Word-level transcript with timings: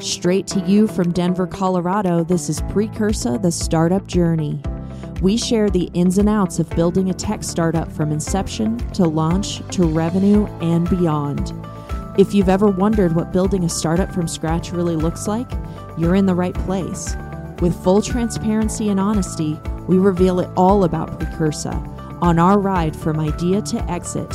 Straight 0.00 0.46
to 0.48 0.60
you 0.60 0.86
from 0.86 1.10
Denver, 1.10 1.48
Colorado, 1.48 2.22
this 2.22 2.48
is 2.48 2.60
Precursa, 2.70 3.36
the 3.42 3.50
startup 3.50 4.06
journey. 4.06 4.62
We 5.20 5.36
share 5.36 5.68
the 5.68 5.90
ins 5.92 6.18
and 6.18 6.28
outs 6.28 6.60
of 6.60 6.70
building 6.70 7.10
a 7.10 7.14
tech 7.14 7.42
startup 7.42 7.90
from 7.90 8.12
inception 8.12 8.78
to 8.92 9.08
launch 9.08 9.58
to 9.72 9.88
revenue 9.88 10.46
and 10.60 10.88
beyond. 10.88 11.52
If 12.16 12.32
you've 12.32 12.48
ever 12.48 12.68
wondered 12.68 13.16
what 13.16 13.32
building 13.32 13.64
a 13.64 13.68
startup 13.68 14.12
from 14.12 14.28
scratch 14.28 14.70
really 14.70 14.94
looks 14.94 15.26
like, 15.26 15.50
you're 15.96 16.14
in 16.14 16.26
the 16.26 16.34
right 16.34 16.54
place. 16.54 17.16
With 17.60 17.82
full 17.82 18.00
transparency 18.00 18.90
and 18.90 19.00
honesty, 19.00 19.58
we 19.88 19.98
reveal 19.98 20.38
it 20.38 20.48
all 20.56 20.84
about 20.84 21.18
Precursa 21.18 21.72
on 22.22 22.38
our 22.38 22.60
ride 22.60 22.94
from 22.94 23.18
idea 23.18 23.62
to 23.62 23.90
exit 23.90 24.30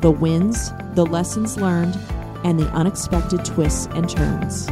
the 0.00 0.12
wins, 0.12 0.70
the 0.94 1.04
lessons 1.04 1.56
learned, 1.56 1.98
and 2.44 2.56
the 2.56 2.68
unexpected 2.68 3.44
twists 3.44 3.86
and 3.94 4.08
turns. 4.08 4.68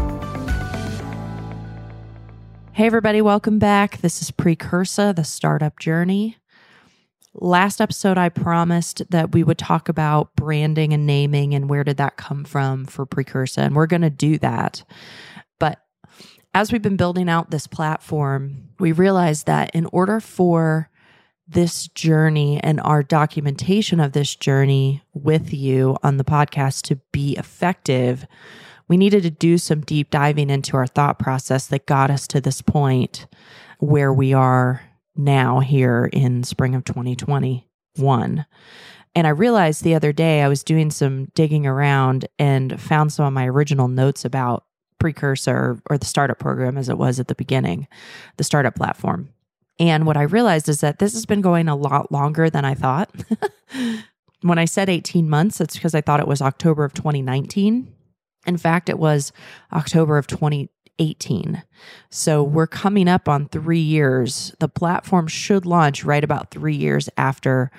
Hey, 2.77 2.85
everybody, 2.85 3.23
welcome 3.23 3.59
back. 3.59 4.03
This 4.03 4.21
is 4.21 4.31
Precursa, 4.31 5.15
the 5.17 5.25
startup 5.25 5.79
journey. 5.79 6.37
Last 7.33 7.81
episode, 7.81 8.19
I 8.19 8.29
promised 8.29 9.01
that 9.09 9.33
we 9.33 9.43
would 9.43 9.57
talk 9.57 9.89
about 9.89 10.37
branding 10.37 10.93
and 10.93 11.07
naming 11.07 11.55
and 11.55 11.71
where 11.71 11.85
did 11.85 11.97
that 11.97 12.19
come 12.19 12.45
from 12.45 12.85
for 12.85 13.07
Precursa, 13.07 13.63
and 13.63 13.75
we're 13.75 13.87
going 13.87 14.03
to 14.03 14.11
do 14.11 14.37
that. 14.41 14.85
But 15.59 15.81
as 16.53 16.71
we've 16.71 16.83
been 16.83 16.99
building 16.99 17.31
out 17.31 17.51
this 17.51 17.67
platform, 17.67 18.69
we 18.79 18.93
realized 18.93 19.47
that 19.47 19.71
in 19.75 19.87
order 19.87 20.21
for 20.21 20.91
this 21.49 21.89
journey 21.89 22.61
and 22.63 22.79
our 22.83 23.03
documentation 23.03 24.01
of 24.01 24.13
this 24.13 24.37
journey 24.37 25.03
with 25.15 25.51
you 25.51 25.97
on 26.03 26.19
the 26.19 26.25
podcast 26.25 26.83
to 26.83 26.97
be 27.11 27.39
effective, 27.39 28.27
we 28.89 28.97
needed 28.97 29.23
to 29.25 29.31
do 29.31 29.59
some 29.59 29.81
deep 29.81 30.11
diving 30.11 30.51
into 30.51 30.77
our 30.77 30.87
thought 30.87 31.19
process 31.19 31.67
that 31.69 31.87
got 31.87 32.11
us 32.11 32.27
to 32.29 32.41
this 32.41 32.63
point 32.63 33.27
where 33.79 34.13
we 34.13 34.33
are 34.33 34.83
now 35.17 35.61
here 35.61 36.09
in 36.13 36.45
spring 36.45 36.75
of 36.75 36.85
2021. 36.85 38.47
And 39.15 39.27
I 39.27 39.31
realized 39.31 39.83
the 39.83 39.95
other 39.95 40.13
day 40.13 40.43
I 40.43 40.49
was 40.49 40.63
doing 40.63 40.91
some 40.91 41.27
digging 41.35 41.67
around 41.67 42.27
and 42.39 42.81
found 42.81 43.13
some 43.13 43.27
of 43.27 43.33
my 43.33 43.49
original 43.49 43.89
notes 43.89 44.25
about 44.25 44.65
Precursa 44.99 45.81
or 45.89 45.99
the 45.99 46.07
startup 46.07 46.39
program 46.39 46.77
as 46.77 46.89
it 46.89 46.99
was 46.99 47.19
at 47.19 47.29
the 47.29 47.35
beginning, 47.35 47.89
the 48.37 48.45
startup 48.45 48.75
platform. 48.75 49.31
And 49.79 50.07
what 50.07 50.17
I 50.17 50.23
realized 50.23 50.69
is 50.69 50.81
that 50.81 50.99
this 50.99 51.13
has 51.13 51.27
been 51.27 51.41
going 51.41 51.69
a 51.69 51.77
lot 51.77 52.11
longer 52.11 52.49
than 52.49 52.65
I 52.65 52.75
thought. 52.75 53.11
when 54.43 54.59
I 54.59 54.65
said 54.65 54.89
18 54.89 55.29
months, 55.29 55.61
it's 55.61 55.75
because 55.75 55.95
I 55.95 56.01
thought 56.01 56.21
it 56.21 56.29
was 56.29 56.41
October 56.41 56.85
of 56.85 56.95
2019. 56.95 57.93
In 58.47 58.57
fact, 58.57 58.89
it 58.89 58.99
was 58.99 59.33
October 59.73 60.19
of 60.19 60.27
2018. 60.27 61.63
So 62.11 62.43
we're 62.43 62.67
coming 62.67 63.09
up 63.09 63.29
on 63.29 63.49
three 63.49 63.81
years. 63.81 64.55
The 64.61 64.69
platform 64.69 65.27
should 65.27 65.67
launch 65.67 66.05
right 66.05 66.25
about 66.25 66.51
three 66.51 66.77
years 66.77 67.09
after 67.17 67.71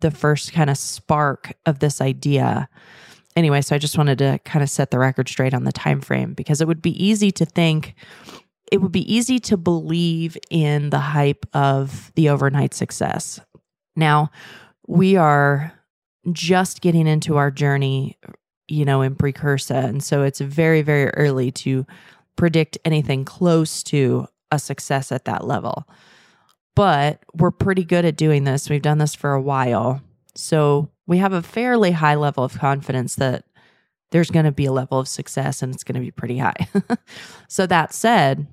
the 0.00 0.10
first 0.10 0.52
kind 0.52 0.70
of 0.70 0.78
spark 0.78 1.52
of 1.66 1.78
this 1.78 2.00
idea. 2.00 2.68
Anyway, 3.36 3.60
so 3.60 3.74
I 3.74 3.78
just 3.78 3.98
wanted 3.98 4.18
to 4.18 4.38
kind 4.44 4.62
of 4.62 4.70
set 4.70 4.90
the 4.90 4.98
record 4.98 5.28
straight 5.28 5.54
on 5.54 5.64
the 5.64 5.72
time 5.72 6.00
frame 6.00 6.34
because 6.34 6.60
it 6.60 6.68
would 6.68 6.82
be 6.82 7.04
easy 7.04 7.30
to 7.32 7.44
think 7.44 7.94
it 8.72 8.80
would 8.80 8.92
be 8.92 9.14
easy 9.14 9.38
to 9.38 9.56
believe 9.56 10.36
in 10.50 10.90
the 10.90 10.98
hype 10.98 11.46
of 11.52 12.12
the 12.14 12.28
overnight 12.28 12.74
success. 12.74 13.40
Now, 13.94 14.30
we 14.86 15.16
are 15.16 15.72
just 16.32 16.80
getting 16.80 17.06
into 17.06 17.36
our 17.36 17.50
journey 17.50 18.18
you 18.68 18.84
know, 18.84 19.02
in 19.02 19.14
Precursa. 19.14 19.74
And 19.74 20.02
so 20.02 20.22
it's 20.22 20.40
very, 20.40 20.82
very 20.82 21.10
early 21.10 21.50
to 21.52 21.86
predict 22.36 22.78
anything 22.84 23.24
close 23.24 23.82
to 23.84 24.26
a 24.50 24.58
success 24.58 25.12
at 25.12 25.24
that 25.26 25.46
level. 25.46 25.88
But 26.74 27.20
we're 27.34 27.50
pretty 27.50 27.84
good 27.84 28.04
at 28.04 28.16
doing 28.16 28.44
this. 28.44 28.68
We've 28.68 28.82
done 28.82 28.98
this 28.98 29.14
for 29.14 29.32
a 29.32 29.42
while. 29.42 30.02
So 30.34 30.88
we 31.06 31.18
have 31.18 31.32
a 31.32 31.42
fairly 31.42 31.92
high 31.92 32.16
level 32.16 32.42
of 32.42 32.58
confidence 32.58 33.14
that 33.16 33.44
there's 34.10 34.30
going 34.30 34.44
to 34.44 34.52
be 34.52 34.66
a 34.66 34.72
level 34.72 34.98
of 34.98 35.08
success 35.08 35.62
and 35.62 35.74
it's 35.74 35.84
going 35.84 35.94
to 35.94 36.00
be 36.00 36.10
pretty 36.10 36.38
high. 36.38 36.68
so 37.48 37.66
that 37.66 37.92
said, 37.92 38.46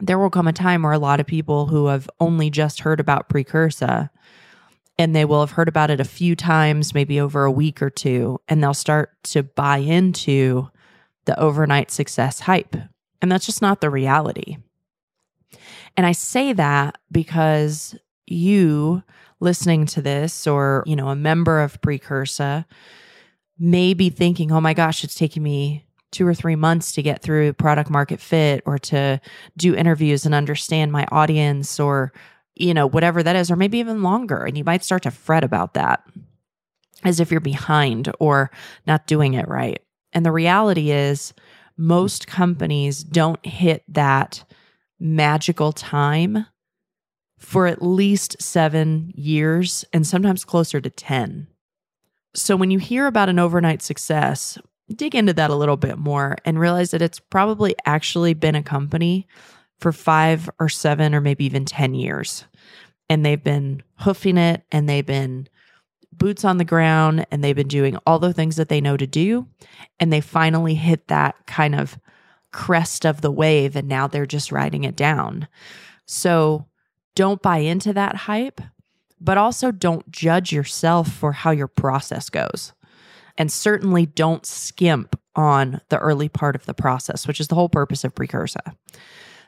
there 0.00 0.18
will 0.18 0.30
come 0.30 0.48
a 0.48 0.52
time 0.52 0.82
where 0.82 0.92
a 0.92 0.98
lot 0.98 1.20
of 1.20 1.26
people 1.26 1.66
who 1.66 1.86
have 1.86 2.10
only 2.20 2.50
just 2.50 2.80
heard 2.80 3.00
about 3.00 3.28
Precursa 3.28 4.10
and 4.98 5.14
they 5.14 5.24
will 5.24 5.40
have 5.40 5.52
heard 5.52 5.68
about 5.68 5.90
it 5.90 6.00
a 6.00 6.04
few 6.04 6.36
times, 6.36 6.94
maybe 6.94 7.20
over 7.20 7.44
a 7.44 7.50
week 7.50 7.82
or 7.82 7.90
two, 7.90 8.40
and 8.48 8.62
they'll 8.62 8.74
start 8.74 9.10
to 9.24 9.42
buy 9.42 9.78
into 9.78 10.68
the 11.24 11.38
overnight 11.38 11.90
success 11.90 12.40
hype. 12.40 12.76
And 13.20 13.32
that's 13.32 13.46
just 13.46 13.62
not 13.62 13.80
the 13.80 13.90
reality. 13.90 14.58
And 15.96 16.06
I 16.06 16.12
say 16.12 16.52
that 16.52 16.98
because 17.10 17.96
you 18.26 19.02
listening 19.40 19.86
to 19.86 20.02
this 20.02 20.46
or, 20.46 20.82
you 20.86 20.96
know, 20.96 21.08
a 21.08 21.16
member 21.16 21.60
of 21.60 21.80
Precursa 21.80 22.66
may 23.58 23.94
be 23.94 24.10
thinking, 24.10 24.52
oh 24.52 24.60
my 24.60 24.74
gosh, 24.74 25.04
it's 25.04 25.14
taking 25.14 25.42
me 25.42 25.84
two 26.10 26.26
or 26.26 26.34
three 26.34 26.56
months 26.56 26.92
to 26.92 27.02
get 27.02 27.22
through 27.22 27.52
product 27.52 27.90
market 27.90 28.20
fit 28.20 28.62
or 28.66 28.78
to 28.78 29.20
do 29.56 29.74
interviews 29.74 30.24
and 30.24 30.34
understand 30.34 30.92
my 30.92 31.06
audience 31.10 31.80
or 31.80 32.12
you 32.56 32.74
know, 32.74 32.86
whatever 32.86 33.22
that 33.22 33.36
is, 33.36 33.50
or 33.50 33.56
maybe 33.56 33.78
even 33.78 34.02
longer. 34.02 34.44
And 34.44 34.56
you 34.56 34.64
might 34.64 34.84
start 34.84 35.02
to 35.04 35.10
fret 35.10 35.44
about 35.44 35.74
that 35.74 36.04
as 37.02 37.20
if 37.20 37.30
you're 37.30 37.40
behind 37.40 38.10
or 38.18 38.50
not 38.86 39.06
doing 39.06 39.34
it 39.34 39.48
right. 39.48 39.82
And 40.12 40.24
the 40.24 40.32
reality 40.32 40.90
is, 40.90 41.34
most 41.76 42.26
companies 42.26 43.02
don't 43.02 43.44
hit 43.44 43.82
that 43.88 44.44
magical 45.00 45.72
time 45.72 46.46
for 47.38 47.66
at 47.66 47.82
least 47.82 48.40
seven 48.40 49.12
years 49.14 49.84
and 49.92 50.06
sometimes 50.06 50.44
closer 50.44 50.80
to 50.80 50.88
10. 50.88 51.48
So 52.34 52.56
when 52.56 52.70
you 52.70 52.78
hear 52.78 53.06
about 53.06 53.28
an 53.28 53.38
overnight 53.38 53.82
success, 53.82 54.56
dig 54.94 55.14
into 55.14 55.32
that 55.34 55.50
a 55.50 55.56
little 55.56 55.76
bit 55.76 55.98
more 55.98 56.36
and 56.44 56.58
realize 56.58 56.90
that 56.92 57.02
it's 57.02 57.20
probably 57.20 57.74
actually 57.86 58.34
been 58.34 58.54
a 58.54 58.62
company 58.62 59.26
for 59.84 59.92
five 59.92 60.48
or 60.58 60.70
seven 60.70 61.14
or 61.14 61.20
maybe 61.20 61.44
even 61.44 61.66
10 61.66 61.92
years. 61.92 62.46
And 63.10 63.22
they've 63.22 63.44
been 63.44 63.82
hoofing 63.98 64.38
it 64.38 64.62
and 64.72 64.88
they've 64.88 65.04
been 65.04 65.46
boots 66.10 66.42
on 66.42 66.56
the 66.56 66.64
ground 66.64 67.26
and 67.30 67.44
they've 67.44 67.54
been 67.54 67.68
doing 67.68 67.98
all 68.06 68.18
the 68.18 68.32
things 68.32 68.56
that 68.56 68.70
they 68.70 68.80
know 68.80 68.96
to 68.96 69.06
do. 69.06 69.46
And 70.00 70.10
they 70.10 70.22
finally 70.22 70.74
hit 70.74 71.08
that 71.08 71.34
kind 71.46 71.74
of 71.74 71.98
crest 72.50 73.04
of 73.04 73.20
the 73.20 73.30
wave 73.30 73.76
and 73.76 73.86
now 73.86 74.06
they're 74.06 74.24
just 74.24 74.50
riding 74.50 74.84
it 74.84 74.96
down. 74.96 75.48
So 76.06 76.64
don't 77.14 77.42
buy 77.42 77.58
into 77.58 77.92
that 77.92 78.16
hype, 78.16 78.62
but 79.20 79.36
also 79.36 79.70
don't 79.70 80.10
judge 80.10 80.50
yourself 80.50 81.12
for 81.12 81.32
how 81.32 81.50
your 81.50 81.68
process 81.68 82.30
goes. 82.30 82.72
And 83.36 83.52
certainly 83.52 84.06
don't 84.06 84.46
skimp 84.46 85.20
on 85.36 85.82
the 85.90 85.98
early 85.98 86.30
part 86.30 86.56
of 86.56 86.64
the 86.64 86.72
process, 86.72 87.28
which 87.28 87.38
is 87.38 87.48
the 87.48 87.54
whole 87.54 87.68
purpose 87.68 88.02
of 88.02 88.14
Precursa. 88.14 88.74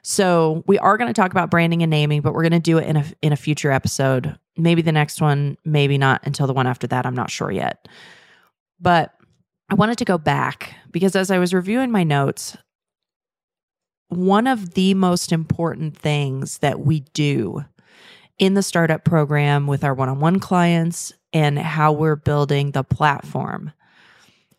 So 0.08 0.62
we 0.68 0.78
are 0.78 0.96
going 0.96 1.12
to 1.12 1.20
talk 1.20 1.32
about 1.32 1.50
branding 1.50 1.82
and 1.82 1.90
naming, 1.90 2.20
but 2.20 2.32
we're 2.32 2.44
going 2.44 2.52
to 2.52 2.60
do 2.60 2.78
it 2.78 2.86
in 2.86 2.96
a 2.96 3.04
in 3.22 3.32
a 3.32 3.36
future 3.36 3.72
episode. 3.72 4.38
Maybe 4.56 4.80
the 4.80 4.92
next 4.92 5.20
one, 5.20 5.58
maybe 5.64 5.98
not 5.98 6.24
until 6.24 6.46
the 6.46 6.52
one 6.52 6.68
after 6.68 6.86
that. 6.86 7.04
I'm 7.04 7.16
not 7.16 7.28
sure 7.28 7.50
yet. 7.50 7.88
But 8.78 9.12
I 9.68 9.74
wanted 9.74 9.98
to 9.98 10.04
go 10.04 10.16
back 10.16 10.76
because 10.92 11.16
as 11.16 11.32
I 11.32 11.40
was 11.40 11.52
reviewing 11.52 11.90
my 11.90 12.04
notes, 12.04 12.56
one 14.06 14.46
of 14.46 14.74
the 14.74 14.94
most 14.94 15.32
important 15.32 15.98
things 15.98 16.58
that 16.58 16.78
we 16.78 17.00
do 17.12 17.64
in 18.38 18.54
the 18.54 18.62
startup 18.62 19.02
program 19.02 19.66
with 19.66 19.82
our 19.82 19.92
one-on-one 19.92 20.38
clients 20.38 21.12
and 21.32 21.58
how 21.58 21.90
we're 21.90 22.14
building 22.14 22.70
the 22.70 22.84
platform 22.84 23.72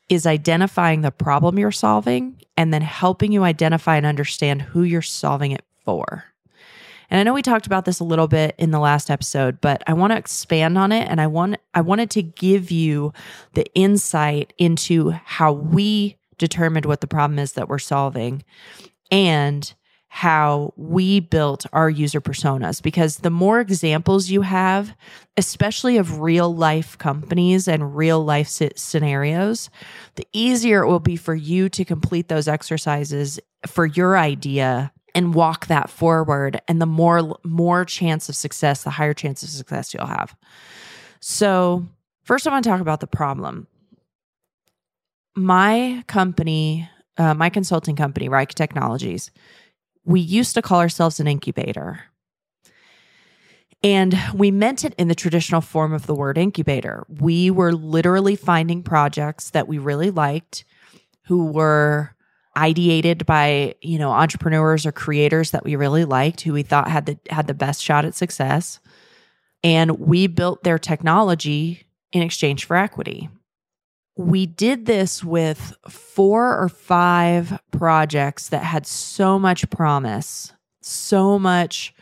is 0.09 0.25
identifying 0.25 1.03
the 1.03 1.12
problem 1.12 1.58
you're 1.58 1.72
solving 1.72 2.38
and 2.57 2.73
then 2.73 2.81
helping 2.81 3.31
you 3.31 3.43
identify 3.43 3.96
and 3.96 4.05
understand 4.05 4.61
who 4.61 4.84
you're 4.84 5.02
solving 5.02 5.52
it 5.52 5.64
for. 5.85 6.26
And 7.09 7.20
I 7.20 7.23
know 7.23 7.34
we 7.34 7.41
talked 7.41 7.67
about 7.67 7.85
this 7.85 8.02
a 8.02 8.03
little 8.03 8.28
bit 8.28 8.53
in 8.58 8.72
the 8.72 8.79
last 8.79 9.09
episode, 9.09 9.61
but 9.61 9.81
I 9.87 9.93
want 9.93 10.11
to 10.11 10.17
expand 10.17 10.78
on 10.78 10.91
it 10.91 11.08
and 11.09 11.22
I 11.22 11.28
want 11.28 11.58
I 11.73 11.81
wanted 11.81 12.09
to 12.11 12.22
give 12.22 12.70
you 12.70 13.14
the 13.53 13.66
insight 13.73 14.52
into 14.58 15.11
how 15.11 15.53
we 15.53 16.17
determined 16.37 16.85
what 16.85 16.99
the 16.99 17.08
problem 17.08 17.40
is 17.40 17.53
that 17.53 17.70
we're 17.70 17.79
solving 17.79 18.43
and 19.11 19.73
how 20.17 20.73
we 20.78 21.19
built 21.19 21.67
our 21.73 21.91
user 21.91 22.19
personas 22.19 22.81
because 22.81 23.17
the 23.17 23.29
more 23.29 23.59
examples 23.59 24.31
you 24.31 24.41
have, 24.41 24.96
especially 25.37 25.96
of 25.97 26.19
real 26.19 26.55
life 26.55 26.97
companies 26.97 27.67
and 27.67 27.96
real 27.96 28.25
life 28.25 28.47
scenarios, 28.47 29.69
the 30.16 30.28
easier 30.34 30.81
it 30.81 30.87
will 30.87 30.99
be 30.99 31.17
for 31.17 31.35
you 31.35 31.69
to 31.69 31.85
complete 31.85 32.29
those 32.29 32.47
exercises 32.47 33.40
for 33.67 33.85
your 33.85 34.17
idea 34.17 34.91
and 35.14 35.35
walk 35.35 35.67
that 35.67 35.87
forward. 35.87 36.59
And 36.67 36.81
the 36.81 36.87
more 36.87 37.37
more 37.43 37.85
chance 37.85 38.28
of 38.28 38.35
success 38.35 38.84
the 38.84 38.90
higher 38.90 39.14
chance 39.14 39.43
of 39.43 39.49
success 39.49 39.93
you'll 39.93 40.08
have. 40.08 40.35
So 41.19 41.85
first 42.23 42.47
i 42.47 42.49
want 42.49 42.64
to 42.64 42.69
talk 42.72 42.81
about 42.81 43.02
the 43.02 43.05
problem. 43.05 43.67
My 45.35 46.03
company 46.08 46.90
uh, 47.19 47.34
my 47.34 47.49
consulting 47.49 47.96
company, 47.96 48.29
Rika 48.29 48.53
Technologies, 48.53 49.31
we 50.07 50.21
used 50.21 50.53
to 50.55 50.61
call 50.61 50.79
ourselves 50.79 51.19
an 51.19 51.27
incubator. 51.27 52.05
And 53.83 54.17
we 54.33 54.49
meant 54.49 54.85
it 54.85 54.95
in 54.97 55.09
the 55.09 55.15
traditional 55.15 55.61
form 55.61 55.93
of 55.93 56.07
the 56.07 56.15
word 56.15 56.37
incubator. 56.37 57.05
We 57.09 57.51
were 57.51 57.73
literally 57.73 58.35
finding 58.35 58.81
projects 58.81 59.51
that 59.51 59.67
we 59.67 59.77
really 59.77 60.09
liked 60.09 60.63
who 61.25 61.51
were 61.51 62.15
ideated 62.55 63.25
by, 63.25 63.75
you 63.81 63.99
know, 63.99 64.11
entrepreneurs 64.11 64.85
or 64.85 64.91
creators 64.93 65.51
that 65.51 65.65
we 65.65 65.75
really 65.75 66.05
liked, 66.05 66.41
who 66.41 66.53
we 66.53 66.63
thought 66.63 66.89
had 66.89 67.05
the 67.05 67.19
had 67.29 67.45
the 67.45 67.53
best 67.53 67.83
shot 67.83 68.05
at 68.05 68.15
success. 68.15 68.79
And 69.63 69.99
we 69.99 70.27
built 70.27 70.63
their 70.63 70.79
technology 70.79 71.85
in 72.13 72.23
exchange 72.23 72.65
for 72.65 72.77
equity. 72.77 73.29
We 74.17 74.47
did 74.47 74.87
this 74.87 75.23
with 75.23 75.78
four 75.87 76.59
or 76.59 76.69
five 76.69 77.59
projects 77.72 78.49
that 78.49 78.64
had 78.64 78.87
so 78.87 79.37
much 79.37 79.69
promise, 79.69 80.52
so 80.81 81.37
much 81.37 81.93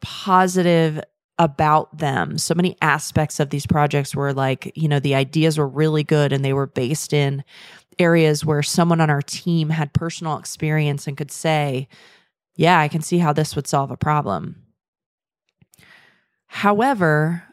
positive 0.00 1.00
about 1.38 1.96
them. 1.96 2.38
So 2.38 2.54
many 2.54 2.76
aspects 2.82 3.38
of 3.38 3.50
these 3.50 3.66
projects 3.66 4.16
were 4.16 4.32
like, 4.32 4.72
you 4.74 4.88
know, 4.88 4.98
the 4.98 5.14
ideas 5.14 5.58
were 5.58 5.68
really 5.68 6.02
good 6.02 6.32
and 6.32 6.44
they 6.44 6.52
were 6.52 6.66
based 6.66 7.12
in 7.12 7.44
areas 8.00 8.44
where 8.44 8.62
someone 8.62 9.00
on 9.00 9.10
our 9.10 9.22
team 9.22 9.70
had 9.70 9.92
personal 9.92 10.38
experience 10.38 11.06
and 11.06 11.16
could 11.16 11.30
say, 11.30 11.86
yeah, 12.56 12.80
I 12.80 12.88
can 12.88 13.00
see 13.00 13.18
how 13.18 13.32
this 13.32 13.54
would 13.54 13.68
solve 13.68 13.92
a 13.92 13.96
problem. 13.96 14.64
However, 16.48 17.44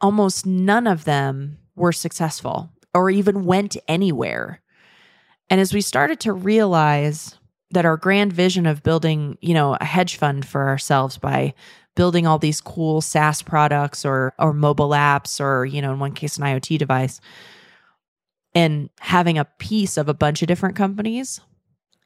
almost 0.00 0.46
none 0.46 0.86
of 0.86 1.04
them 1.04 1.58
were 1.74 1.92
successful 1.92 2.70
or 2.96 3.10
even 3.10 3.44
went 3.44 3.76
anywhere. 3.86 4.62
And 5.50 5.60
as 5.60 5.72
we 5.74 5.80
started 5.80 6.18
to 6.20 6.32
realize 6.32 7.36
that 7.70 7.84
our 7.84 7.96
grand 7.96 8.32
vision 8.32 8.66
of 8.66 8.82
building, 8.82 9.38
you 9.40 9.54
know, 9.54 9.76
a 9.80 9.84
hedge 9.84 10.16
fund 10.16 10.46
for 10.46 10.68
ourselves 10.68 11.18
by 11.18 11.54
building 11.94 12.26
all 12.26 12.38
these 12.38 12.60
cool 12.60 13.00
SaaS 13.00 13.42
products 13.42 14.04
or 14.04 14.32
or 14.38 14.52
mobile 14.52 14.90
apps 14.90 15.40
or, 15.40 15.64
you 15.64 15.82
know, 15.82 15.92
in 15.92 15.98
one 15.98 16.12
case 16.12 16.36
an 16.36 16.44
IoT 16.44 16.78
device 16.78 17.20
and 18.54 18.88
having 19.00 19.36
a 19.36 19.44
piece 19.44 19.98
of 19.98 20.08
a 20.08 20.14
bunch 20.14 20.40
of 20.40 20.48
different 20.48 20.76
companies, 20.76 21.40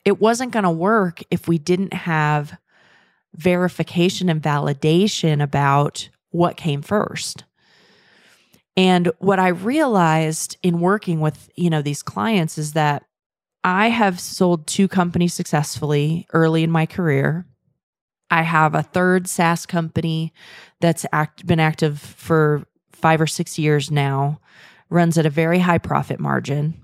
it 0.04 0.20
wasn't 0.20 0.52
going 0.52 0.64
to 0.64 0.70
work 0.70 1.22
if 1.30 1.46
we 1.46 1.58
didn't 1.58 1.92
have 1.92 2.58
verification 3.36 4.28
and 4.28 4.42
validation 4.42 5.40
about 5.40 6.08
what 6.30 6.56
came 6.56 6.82
first. 6.82 7.44
And 8.76 9.12
what 9.18 9.38
I 9.38 9.48
realized 9.48 10.56
in 10.62 10.80
working 10.80 11.20
with, 11.20 11.50
you 11.56 11.70
know, 11.70 11.82
these 11.82 12.02
clients 12.02 12.56
is 12.56 12.72
that 12.72 13.04
I 13.62 13.88
have 13.88 14.18
sold 14.18 14.66
two 14.66 14.88
companies 14.88 15.34
successfully 15.34 16.26
early 16.32 16.62
in 16.62 16.70
my 16.70 16.86
career. 16.86 17.46
I 18.30 18.42
have 18.42 18.74
a 18.74 18.82
third 18.82 19.28
SaaS 19.28 19.66
company 19.66 20.32
that's 20.80 21.04
act, 21.12 21.46
been 21.46 21.60
active 21.60 22.00
for 22.00 22.64
five 22.92 23.20
or 23.20 23.26
six 23.26 23.58
years 23.58 23.90
now 23.90 24.40
runs 24.88 25.18
at 25.18 25.26
a 25.26 25.30
very 25.30 25.58
high 25.58 25.78
profit 25.78 26.20
margin. 26.20 26.74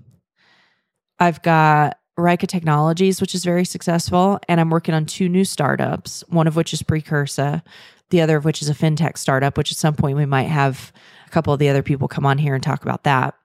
I've 1.19 1.41
got 1.41 1.97
Rika 2.17 2.47
Technologies, 2.47 3.21
which 3.21 3.35
is 3.35 3.45
very 3.45 3.63
successful, 3.63 4.39
and 4.47 4.59
I'm 4.59 4.69
working 4.69 4.95
on 4.95 5.05
two 5.05 5.29
new 5.29 5.45
startups, 5.45 6.23
one 6.27 6.47
of 6.47 6.55
which 6.55 6.73
is 6.73 6.81
Precursa, 6.81 7.63
the 8.09 8.21
other 8.21 8.37
of 8.37 8.45
which 8.45 8.61
is 8.61 8.69
a 8.69 8.73
fintech 8.73 9.17
startup, 9.17 9.57
which 9.57 9.71
at 9.71 9.77
some 9.77 9.95
point 9.95 10.17
we 10.17 10.25
might 10.25 10.47
have 10.47 10.91
a 11.25 11.29
couple 11.29 11.53
of 11.53 11.59
the 11.59 11.69
other 11.69 11.83
people 11.83 12.07
come 12.07 12.25
on 12.25 12.37
here 12.37 12.55
and 12.55 12.63
talk 12.63 12.81
about 12.81 13.03
that. 13.03 13.35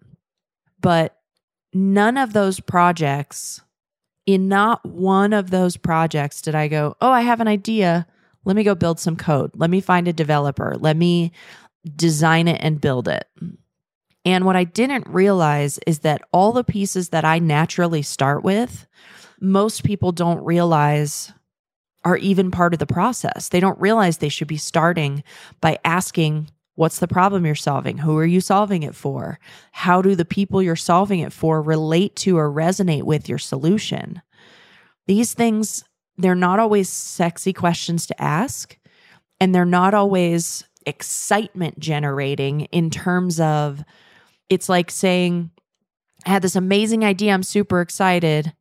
But 0.81 1.17
none 1.75 2.17
of 2.17 2.33
those 2.33 2.61
projects, 2.61 3.61
in 4.25 4.49
not 4.49 4.85
one 4.87 5.33
of 5.33 5.51
those 5.51 5.77
projects, 5.77 6.41
did 6.43 6.55
I 6.55 6.69
go, 6.69 6.97
Oh, 7.01 7.11
I 7.11 7.23
have 7.23 7.41
an 7.41 7.49
idea. 7.49 8.07
Let 8.45 8.57
me 8.57 8.65
go 8.65 8.75
build 8.75 8.99
some 8.99 9.17
code. 9.17 9.53
Let 9.55 9.71
me 9.71 9.81
find 9.81 10.09
a 10.09 10.13
developer. 10.13 10.77
Let 10.79 10.97
me 10.97 11.33
design 11.97 12.49
it 12.49 12.61
and 12.61 12.81
build 12.81 13.09
it. 13.09 13.27
And 14.25 14.45
what 14.45 14.57
I 14.57 14.65
didn't 14.65 15.07
realize 15.09 15.79
is 15.87 16.01
that 16.01 16.23
all 16.33 16.53
the 16.53 16.65
pieces 16.65 17.09
that 17.09 17.25
I 17.25 17.39
naturally 17.39 18.03
start 18.03 18.45
with, 18.45 18.87
most 19.41 19.83
people 19.83 20.13
don't 20.13 20.45
realize 20.45 21.33
are 22.05 22.17
even 22.17 22.51
part 22.51 22.73
of 22.73 22.79
the 22.79 22.87
process. 22.87 23.49
They 23.49 23.61
don't 23.61 23.81
realize 23.81 24.19
they 24.19 24.29
should 24.29 24.49
be 24.49 24.57
starting 24.57 25.23
by 25.61 25.79
asking, 25.85 26.49
What's 26.75 27.01
the 27.01 27.09
problem 27.09 27.45
you're 27.45 27.55
solving? 27.55 27.99
Who 27.99 28.17
are 28.17 28.25
you 28.25 28.41
solving 28.41 28.83
it 28.83 28.95
for? 28.95 29.39
How 29.73 30.01
do 30.01 30.15
the 30.15 30.25
people 30.25 30.63
you're 30.63 30.75
solving 30.75 31.21
it 31.21 31.33
for 31.33 31.61
relate 31.61 32.17
to 32.17 32.39
or 32.39 32.51
resonate 32.51 33.03
with 33.03 33.29
your 33.29 33.39
solution? 33.39 34.23
These 35.07 35.35
things, 35.35 35.85
they're 36.17 36.35
not 36.35 36.59
always 36.59 36.89
sexy 36.89 37.53
questions 37.53 38.07
to 38.07 38.21
ask, 38.23 38.79
and 39.39 39.55
they're 39.55 39.67
not 39.67 39.93
always 39.93 40.65
excitement 40.87 41.79
generating 41.79 42.63
in 42.73 42.89
terms 42.89 43.39
of 43.39 43.85
it's 44.49 44.69
like 44.69 44.91
saying, 44.91 45.51
I 46.27 46.31
had 46.31 46.43
this 46.43 46.57
amazing 46.57 47.05
idea. 47.05 47.33
I'm 47.33 47.43
super 47.43 47.81
excited. 47.81 48.53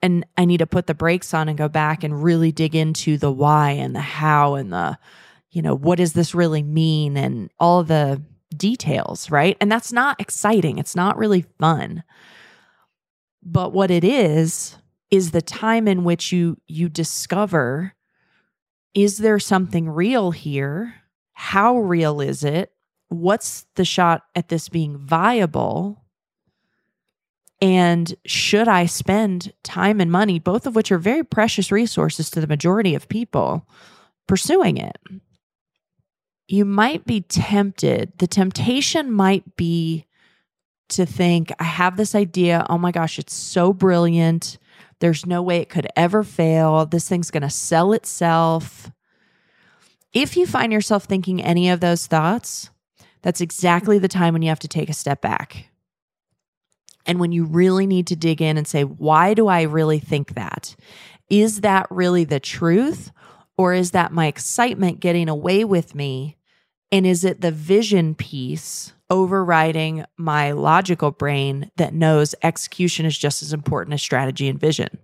And 0.00 0.24
I 0.36 0.44
need 0.44 0.58
to 0.58 0.66
put 0.66 0.86
the 0.86 0.94
brakes 0.94 1.34
on 1.34 1.48
and 1.48 1.58
go 1.58 1.68
back 1.68 2.04
and 2.04 2.22
really 2.22 2.52
dig 2.52 2.74
into 2.76 3.18
the 3.18 3.32
why 3.32 3.70
and 3.70 3.94
the 3.94 4.00
how 4.00 4.54
and 4.54 4.72
the, 4.72 4.98
you 5.50 5.62
know, 5.62 5.74
what 5.74 5.98
does 5.98 6.12
this 6.12 6.34
really 6.34 6.62
mean 6.62 7.16
and 7.16 7.50
all 7.58 7.82
the 7.82 8.22
details, 8.56 9.30
right? 9.30 9.56
And 9.60 9.70
that's 9.70 9.92
not 9.92 10.20
exciting. 10.20 10.78
It's 10.78 10.94
not 10.94 11.18
really 11.18 11.46
fun. 11.58 12.04
But 13.42 13.72
what 13.72 13.90
it 13.90 14.04
is, 14.04 14.76
is 15.10 15.30
the 15.30 15.42
time 15.42 15.88
in 15.88 16.04
which 16.04 16.32
you 16.32 16.58
you 16.66 16.88
discover 16.88 17.94
is 18.94 19.18
there 19.18 19.38
something 19.38 19.88
real 19.88 20.32
here? 20.32 20.94
How 21.32 21.78
real 21.78 22.20
is 22.20 22.42
it? 22.42 22.72
What's 23.08 23.66
the 23.74 23.84
shot 23.84 24.24
at 24.34 24.48
this 24.48 24.68
being 24.68 24.96
viable? 24.96 26.04
And 27.60 28.14
should 28.24 28.68
I 28.68 28.86
spend 28.86 29.52
time 29.64 30.00
and 30.00 30.12
money, 30.12 30.38
both 30.38 30.66
of 30.66 30.76
which 30.76 30.92
are 30.92 30.98
very 30.98 31.24
precious 31.24 31.72
resources 31.72 32.30
to 32.30 32.40
the 32.40 32.46
majority 32.46 32.94
of 32.94 33.08
people, 33.08 33.66
pursuing 34.26 34.76
it? 34.76 34.96
You 36.46 36.64
might 36.64 37.04
be 37.04 37.22
tempted. 37.22 38.12
The 38.18 38.28
temptation 38.28 39.10
might 39.10 39.56
be 39.56 40.06
to 40.90 41.04
think, 41.04 41.52
I 41.58 41.64
have 41.64 41.96
this 41.96 42.14
idea. 42.14 42.64
Oh 42.70 42.78
my 42.78 42.92
gosh, 42.92 43.18
it's 43.18 43.34
so 43.34 43.72
brilliant. 43.72 44.56
There's 45.00 45.26
no 45.26 45.42
way 45.42 45.58
it 45.58 45.68
could 45.68 45.88
ever 45.96 46.22
fail. 46.22 46.86
This 46.86 47.08
thing's 47.08 47.30
going 47.30 47.42
to 47.42 47.50
sell 47.50 47.92
itself. 47.92 48.90
If 50.12 50.36
you 50.36 50.46
find 50.46 50.72
yourself 50.72 51.04
thinking 51.04 51.42
any 51.42 51.68
of 51.68 51.80
those 51.80 52.06
thoughts, 52.06 52.70
that's 53.22 53.40
exactly 53.40 53.98
the 53.98 54.08
time 54.08 54.32
when 54.32 54.42
you 54.42 54.48
have 54.48 54.58
to 54.60 54.68
take 54.68 54.88
a 54.88 54.94
step 54.94 55.20
back. 55.20 55.68
And 57.06 57.18
when 57.18 57.32
you 57.32 57.44
really 57.44 57.86
need 57.86 58.06
to 58.08 58.16
dig 58.16 58.42
in 58.42 58.58
and 58.58 58.66
say, 58.66 58.82
why 58.82 59.34
do 59.34 59.48
I 59.48 59.62
really 59.62 59.98
think 59.98 60.34
that? 60.34 60.76
Is 61.30 61.62
that 61.62 61.86
really 61.90 62.24
the 62.24 62.40
truth? 62.40 63.10
Or 63.56 63.74
is 63.74 63.90
that 63.92 64.12
my 64.12 64.26
excitement 64.26 65.00
getting 65.00 65.28
away 65.28 65.64
with 65.64 65.94
me? 65.94 66.36
And 66.92 67.06
is 67.06 67.24
it 67.24 67.40
the 67.40 67.50
vision 67.50 68.14
piece 68.14 68.92
overriding 69.10 70.04
my 70.16 70.52
logical 70.52 71.10
brain 71.10 71.70
that 71.76 71.94
knows 71.94 72.34
execution 72.42 73.06
is 73.06 73.16
just 73.16 73.42
as 73.42 73.52
important 73.52 73.94
as 73.94 74.02
strategy 74.02 74.48
and 74.48 74.60
vision? 74.60 74.98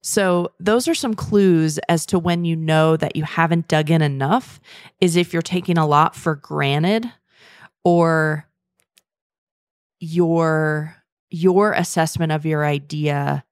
So, 0.00 0.52
those 0.60 0.86
are 0.86 0.94
some 0.94 1.14
clues 1.14 1.78
as 1.88 2.06
to 2.06 2.18
when 2.18 2.44
you 2.44 2.54
know 2.54 2.96
that 2.96 3.16
you 3.16 3.24
haven't 3.24 3.68
dug 3.68 3.90
in 3.90 4.00
enough 4.00 4.60
is 5.00 5.16
if 5.16 5.32
you're 5.32 5.42
taking 5.42 5.76
a 5.76 5.86
lot 5.86 6.14
for 6.14 6.36
granted 6.36 7.10
or 7.84 8.46
your 10.00 10.94
your 11.30 11.72
assessment 11.72 12.32
of 12.32 12.46
your 12.46 12.64
idea 12.64 13.44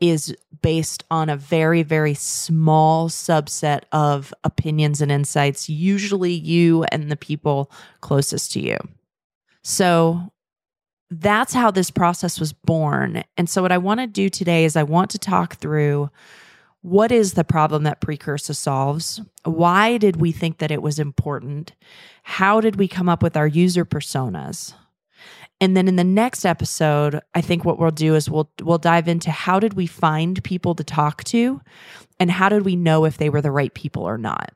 is 0.00 0.34
based 0.62 1.04
on 1.10 1.28
a 1.28 1.36
very 1.36 1.82
very 1.82 2.14
small 2.14 3.08
subset 3.08 3.82
of 3.90 4.32
opinions 4.44 5.00
and 5.00 5.10
insights 5.10 5.68
usually 5.68 6.32
you 6.32 6.84
and 6.84 7.10
the 7.10 7.16
people 7.16 7.70
closest 8.00 8.52
to 8.52 8.60
you. 8.60 8.76
So 9.62 10.32
that's 11.20 11.52
how 11.52 11.70
this 11.70 11.90
process 11.90 12.40
was 12.40 12.52
born. 12.52 13.24
And 13.36 13.48
so, 13.48 13.62
what 13.62 13.72
I 13.72 13.78
want 13.78 14.00
to 14.00 14.06
do 14.06 14.28
today 14.28 14.64
is 14.64 14.76
I 14.76 14.82
want 14.82 15.10
to 15.10 15.18
talk 15.18 15.56
through 15.56 16.10
what 16.82 17.10
is 17.10 17.32
the 17.32 17.44
problem 17.44 17.84
that 17.84 18.00
Precursa 18.00 18.54
solves? 18.54 19.20
Why 19.44 19.96
did 19.96 20.16
we 20.16 20.32
think 20.32 20.58
that 20.58 20.70
it 20.70 20.82
was 20.82 20.98
important? 20.98 21.72
How 22.24 22.60
did 22.60 22.76
we 22.76 22.88
come 22.88 23.08
up 23.08 23.22
with 23.22 23.36
our 23.36 23.46
user 23.46 23.86
personas? 23.86 24.74
And 25.60 25.76
then 25.76 25.88
in 25.88 25.96
the 25.96 26.04
next 26.04 26.44
episode, 26.44 27.20
I 27.34 27.40
think 27.40 27.64
what 27.64 27.78
we'll 27.78 27.90
do 27.90 28.14
is 28.14 28.28
we'll 28.28 28.50
we'll 28.62 28.78
dive 28.78 29.08
into 29.08 29.30
how 29.30 29.60
did 29.60 29.74
we 29.74 29.86
find 29.86 30.42
people 30.44 30.74
to 30.74 30.84
talk 30.84 31.24
to 31.24 31.60
and 32.18 32.30
how 32.30 32.48
did 32.48 32.64
we 32.64 32.76
know 32.76 33.04
if 33.04 33.18
they 33.18 33.30
were 33.30 33.40
the 33.40 33.50
right 33.50 33.72
people 33.72 34.02
or 34.02 34.18
not. 34.18 34.52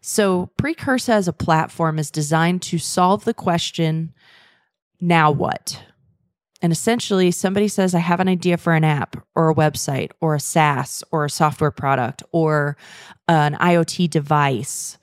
So, 0.00 0.50
Precursa 0.56 1.12
as 1.12 1.28
a 1.28 1.32
platform 1.32 1.98
is 1.98 2.10
designed 2.10 2.62
to 2.62 2.78
solve 2.78 3.24
the 3.24 3.34
question 3.34 4.12
now 5.00 5.30
what? 5.30 5.82
And 6.62 6.72
essentially, 6.72 7.30
somebody 7.30 7.68
says, 7.68 7.94
I 7.94 7.98
have 7.98 8.20
an 8.20 8.28
idea 8.28 8.56
for 8.56 8.72
an 8.72 8.84
app 8.84 9.16
or 9.34 9.50
a 9.50 9.54
website 9.54 10.12
or 10.22 10.34
a 10.34 10.40
SaaS 10.40 11.04
or 11.12 11.26
a 11.26 11.30
software 11.30 11.70
product 11.70 12.22
or 12.32 12.78
an 13.28 13.54
IoT 13.56 14.08
device 14.08 14.96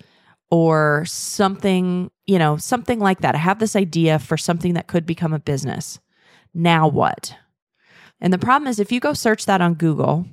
or 0.49 1.05
something, 1.05 2.09
you 2.25 2.39
know, 2.39 2.57
something 2.57 2.99
like 2.99 3.21
that. 3.21 3.35
I 3.35 3.37
have 3.37 3.59
this 3.59 3.75
idea 3.75 4.17
for 4.17 4.37
something 4.37 4.73
that 4.73 4.87
could 4.87 5.05
become 5.05 5.33
a 5.33 5.39
business. 5.39 5.99
Now 6.51 6.87
what? 6.87 7.35
And 8.19 8.33
the 8.33 8.39
problem 8.39 8.67
is, 8.67 8.79
if 8.79 8.91
you 8.91 8.99
go 8.99 9.13
search 9.13 9.45
that 9.45 9.61
on 9.61 9.75
Google, 9.75 10.25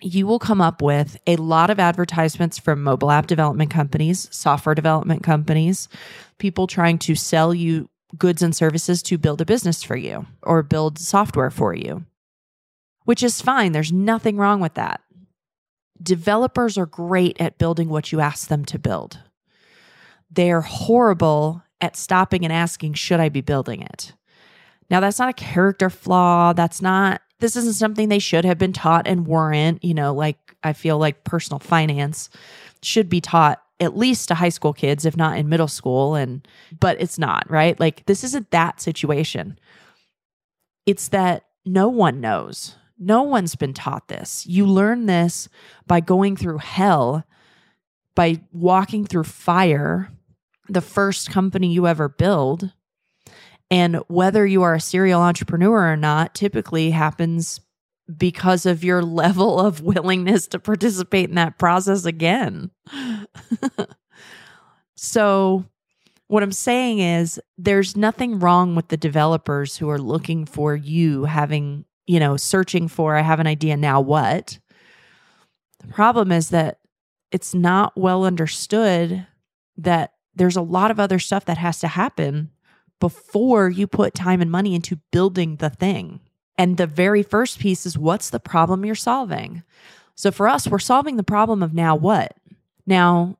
you 0.00 0.26
will 0.26 0.38
come 0.38 0.62
up 0.62 0.80
with 0.80 1.18
a 1.26 1.36
lot 1.36 1.68
of 1.68 1.78
advertisements 1.78 2.58
from 2.58 2.82
mobile 2.82 3.10
app 3.10 3.26
development 3.26 3.70
companies, 3.70 4.28
software 4.34 4.74
development 4.74 5.22
companies, 5.22 5.90
people 6.38 6.66
trying 6.66 6.96
to 7.00 7.14
sell 7.14 7.52
you 7.52 7.89
goods 8.18 8.42
and 8.42 8.54
services 8.54 9.02
to 9.04 9.18
build 9.18 9.40
a 9.40 9.46
business 9.46 9.82
for 9.82 9.96
you 9.96 10.26
or 10.42 10.62
build 10.62 10.98
software 10.98 11.50
for 11.50 11.74
you, 11.74 12.04
which 13.04 13.22
is 13.22 13.40
fine. 13.40 13.72
There's 13.72 13.92
nothing 13.92 14.36
wrong 14.36 14.60
with 14.60 14.74
that. 14.74 15.00
Developers 16.02 16.78
are 16.78 16.86
great 16.86 17.40
at 17.40 17.58
building 17.58 17.88
what 17.88 18.10
you 18.10 18.20
ask 18.20 18.48
them 18.48 18.64
to 18.66 18.78
build. 18.78 19.18
They're 20.30 20.62
horrible 20.62 21.62
at 21.80 21.96
stopping 21.96 22.44
and 22.44 22.52
asking, 22.52 22.94
should 22.94 23.20
I 23.20 23.28
be 23.28 23.40
building 23.40 23.82
it? 23.82 24.14
Now, 24.90 25.00
that's 25.00 25.18
not 25.18 25.28
a 25.28 25.34
character 25.34 25.88
flaw. 25.88 26.52
That's 26.52 26.82
not, 26.82 27.22
this 27.38 27.56
isn't 27.56 27.74
something 27.74 28.08
they 28.08 28.18
should 28.18 28.44
have 28.44 28.58
been 28.58 28.72
taught 28.72 29.06
and 29.06 29.26
weren't. 29.26 29.84
You 29.84 29.94
know, 29.94 30.12
like 30.14 30.56
I 30.62 30.72
feel 30.72 30.98
like 30.98 31.24
personal 31.24 31.58
finance 31.58 32.28
should 32.82 33.08
be 33.08 33.20
taught 33.20 33.62
at 33.80 33.96
least 33.96 34.28
to 34.28 34.34
high 34.34 34.50
school 34.50 34.72
kids, 34.72 35.04
if 35.06 35.16
not 35.16 35.38
in 35.38 35.48
middle 35.48 35.68
school. 35.68 36.14
And, 36.14 36.46
but 36.78 37.00
it's 37.00 37.18
not, 37.18 37.50
right? 37.50 37.78
Like 37.80 38.04
this 38.06 38.22
isn't 38.24 38.50
that 38.50 38.80
situation. 38.80 39.58
It's 40.86 41.08
that 41.08 41.46
no 41.64 41.88
one 41.88 42.20
knows. 42.20 42.76
No 42.98 43.22
one's 43.22 43.56
been 43.56 43.72
taught 43.72 44.08
this. 44.08 44.46
You 44.46 44.66
learn 44.66 45.06
this 45.06 45.48
by 45.86 46.00
going 46.00 46.36
through 46.36 46.58
hell, 46.58 47.24
by 48.14 48.40
walking 48.52 49.06
through 49.06 49.24
fire, 49.24 50.10
the 50.68 50.82
first 50.82 51.30
company 51.30 51.72
you 51.72 51.86
ever 51.86 52.08
build. 52.08 52.72
And 53.70 53.96
whether 54.08 54.46
you 54.46 54.62
are 54.62 54.74
a 54.74 54.80
serial 54.80 55.22
entrepreneur 55.22 55.92
or 55.92 55.96
not 55.96 56.34
typically 56.34 56.90
happens 56.90 57.60
because 58.16 58.66
of 58.66 58.84
your 58.84 59.02
level 59.02 59.60
of 59.60 59.80
willingness 59.80 60.46
to 60.48 60.58
participate 60.58 61.28
in 61.28 61.36
that 61.36 61.58
process 61.58 62.04
again. 62.04 62.70
so, 64.96 65.64
what 66.28 66.42
I'm 66.42 66.52
saying 66.52 67.00
is, 67.00 67.40
there's 67.58 67.96
nothing 67.96 68.38
wrong 68.38 68.76
with 68.76 68.88
the 68.88 68.96
developers 68.96 69.76
who 69.76 69.90
are 69.90 69.98
looking 69.98 70.46
for 70.46 70.76
you 70.76 71.24
having, 71.24 71.84
you 72.06 72.20
know, 72.20 72.36
searching 72.36 72.86
for, 72.86 73.16
I 73.16 73.22
have 73.22 73.40
an 73.40 73.48
idea, 73.48 73.76
now 73.76 74.00
what? 74.00 74.60
The 75.80 75.88
problem 75.88 76.30
is 76.30 76.50
that 76.50 76.78
it's 77.32 77.54
not 77.54 77.96
well 77.96 78.24
understood 78.24 79.26
that 79.76 80.12
there's 80.34 80.56
a 80.56 80.62
lot 80.62 80.90
of 80.90 81.00
other 81.00 81.18
stuff 81.18 81.44
that 81.46 81.58
has 81.58 81.80
to 81.80 81.88
happen 81.88 82.50
before 83.00 83.68
you 83.68 83.86
put 83.86 84.14
time 84.14 84.40
and 84.40 84.50
money 84.50 84.74
into 84.74 84.96
building 85.10 85.56
the 85.56 85.70
thing. 85.70 86.20
And 86.60 86.76
the 86.76 86.86
very 86.86 87.22
first 87.22 87.58
piece 87.58 87.86
is 87.86 87.96
what's 87.96 88.28
the 88.28 88.38
problem 88.38 88.84
you're 88.84 88.94
solving? 88.94 89.62
So 90.14 90.30
for 90.30 90.46
us, 90.46 90.68
we're 90.68 90.78
solving 90.78 91.16
the 91.16 91.22
problem 91.22 91.62
of 91.62 91.72
now 91.72 91.96
what? 91.96 92.36
Now, 92.86 93.38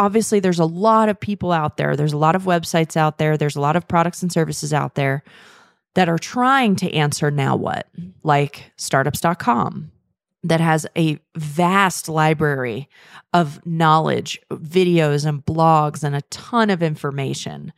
obviously, 0.00 0.40
there's 0.40 0.58
a 0.58 0.64
lot 0.64 1.08
of 1.08 1.20
people 1.20 1.52
out 1.52 1.76
there, 1.76 1.94
there's 1.94 2.12
a 2.12 2.18
lot 2.18 2.34
of 2.34 2.42
websites 2.42 2.96
out 2.96 3.18
there, 3.18 3.36
there's 3.36 3.54
a 3.54 3.60
lot 3.60 3.76
of 3.76 3.86
products 3.86 4.20
and 4.20 4.32
services 4.32 4.72
out 4.72 4.96
there 4.96 5.22
that 5.94 6.08
are 6.08 6.18
trying 6.18 6.74
to 6.74 6.92
answer 6.92 7.30
now 7.30 7.54
what, 7.54 7.86
like 8.24 8.72
startups.com, 8.76 9.92
that 10.42 10.60
has 10.60 10.88
a 10.98 11.20
vast 11.36 12.08
library 12.08 12.88
of 13.32 13.64
knowledge, 13.64 14.40
videos, 14.50 15.24
and 15.24 15.46
blogs, 15.46 16.02
and 16.02 16.16
a 16.16 16.22
ton 16.30 16.70
of 16.70 16.82
information. 16.82 17.72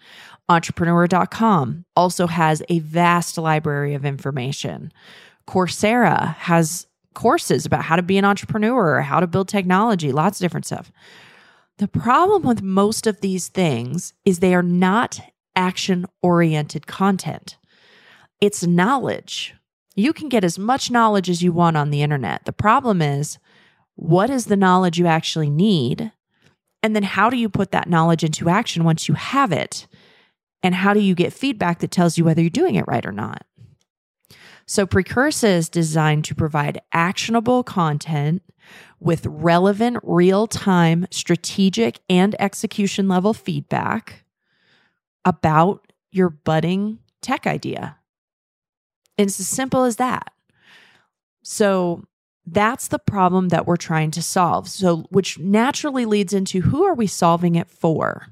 Entrepreneur.com 0.48 1.84
also 1.94 2.26
has 2.26 2.62
a 2.68 2.78
vast 2.78 3.36
library 3.36 3.94
of 3.94 4.04
information. 4.04 4.92
Coursera 5.46 6.34
has 6.36 6.86
courses 7.14 7.66
about 7.66 7.82
how 7.82 7.96
to 7.96 8.02
be 8.02 8.16
an 8.16 8.24
entrepreneur, 8.24 9.00
how 9.00 9.20
to 9.20 9.26
build 9.26 9.48
technology, 9.48 10.12
lots 10.12 10.38
of 10.38 10.44
different 10.44 10.66
stuff. 10.66 10.90
The 11.78 11.88
problem 11.88 12.42
with 12.42 12.62
most 12.62 13.06
of 13.06 13.20
these 13.20 13.48
things 13.48 14.14
is 14.24 14.38
they 14.38 14.54
are 14.54 14.62
not 14.62 15.20
action 15.54 16.06
oriented 16.22 16.86
content. 16.86 17.58
It's 18.40 18.66
knowledge. 18.66 19.54
You 19.96 20.12
can 20.12 20.28
get 20.28 20.44
as 20.44 20.58
much 20.58 20.90
knowledge 20.90 21.28
as 21.28 21.42
you 21.42 21.52
want 21.52 21.76
on 21.76 21.90
the 21.90 22.02
internet. 22.02 22.44
The 22.44 22.52
problem 22.52 23.02
is, 23.02 23.38
what 23.96 24.30
is 24.30 24.46
the 24.46 24.56
knowledge 24.56 24.98
you 24.98 25.06
actually 25.06 25.50
need? 25.50 26.12
And 26.82 26.94
then 26.94 27.02
how 27.02 27.30
do 27.30 27.36
you 27.36 27.48
put 27.48 27.72
that 27.72 27.88
knowledge 27.88 28.22
into 28.22 28.48
action 28.48 28.84
once 28.84 29.08
you 29.08 29.14
have 29.14 29.50
it? 29.50 29.88
And 30.62 30.74
how 30.74 30.92
do 30.92 31.00
you 31.00 31.14
get 31.14 31.32
feedback 31.32 31.78
that 31.80 31.90
tells 31.90 32.18
you 32.18 32.24
whether 32.24 32.40
you're 32.40 32.50
doing 32.50 32.74
it 32.74 32.86
right 32.88 33.06
or 33.06 33.12
not? 33.12 33.44
So, 34.66 34.86
Precursa 34.86 35.48
is 35.48 35.68
designed 35.70 36.24
to 36.26 36.34
provide 36.34 36.82
actionable 36.92 37.62
content 37.62 38.42
with 39.00 39.24
relevant, 39.26 39.96
real 40.02 40.46
time, 40.46 41.06
strategic, 41.10 42.00
and 42.10 42.38
execution 42.38 43.08
level 43.08 43.32
feedback 43.32 44.24
about 45.24 45.90
your 46.10 46.28
budding 46.28 46.98
tech 47.22 47.46
idea. 47.46 47.96
And 49.16 49.28
It's 49.28 49.40
as 49.40 49.48
simple 49.48 49.84
as 49.84 49.96
that. 49.96 50.32
So, 51.42 52.04
that's 52.44 52.88
the 52.88 52.98
problem 52.98 53.48
that 53.48 53.66
we're 53.66 53.76
trying 53.76 54.10
to 54.12 54.22
solve. 54.22 54.68
So, 54.68 55.06
which 55.10 55.38
naturally 55.38 56.04
leads 56.04 56.34
into 56.34 56.60
who 56.60 56.84
are 56.84 56.94
we 56.94 57.06
solving 57.06 57.54
it 57.54 57.70
for? 57.70 58.26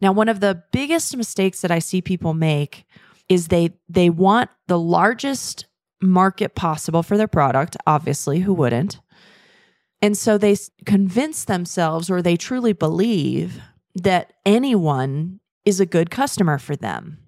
Now, 0.00 0.12
one 0.12 0.28
of 0.28 0.40
the 0.40 0.62
biggest 0.72 1.16
mistakes 1.16 1.60
that 1.60 1.70
I 1.70 1.78
see 1.78 2.02
people 2.02 2.34
make 2.34 2.84
is 3.28 3.48
they 3.48 3.70
they 3.88 4.10
want 4.10 4.50
the 4.66 4.78
largest 4.78 5.66
market 6.00 6.54
possible 6.54 7.02
for 7.02 7.16
their 7.16 7.28
product, 7.28 7.76
obviously, 7.86 8.40
who 8.40 8.52
wouldn't? 8.52 9.00
And 10.02 10.16
so 10.16 10.36
they 10.36 10.56
convince 10.84 11.44
themselves 11.44 12.10
or 12.10 12.20
they 12.20 12.36
truly 12.36 12.74
believe 12.74 13.60
that 13.94 14.34
anyone 14.44 15.40
is 15.64 15.80
a 15.80 15.86
good 15.86 16.10
customer 16.10 16.58
for 16.58 16.76
them. 16.76 17.18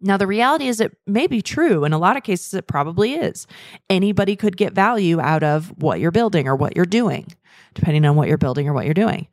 Now, 0.00 0.16
the 0.16 0.26
reality 0.26 0.66
is 0.66 0.80
it 0.80 0.96
may 1.06 1.26
be 1.26 1.42
true. 1.42 1.84
In 1.84 1.92
a 1.92 1.98
lot 1.98 2.16
of 2.16 2.22
cases, 2.22 2.54
it 2.54 2.66
probably 2.66 3.12
is. 3.12 3.46
Anybody 3.88 4.34
could 4.34 4.56
get 4.56 4.72
value 4.72 5.20
out 5.20 5.42
of 5.42 5.68
what 5.80 6.00
you're 6.00 6.10
building 6.10 6.48
or 6.48 6.56
what 6.56 6.74
you're 6.74 6.86
doing, 6.86 7.28
depending 7.74 8.04
on 8.06 8.16
what 8.16 8.26
you're 8.26 8.38
building 8.38 8.66
or 8.66 8.72
what 8.72 8.86
you're 8.86 8.94
doing. 8.94 9.28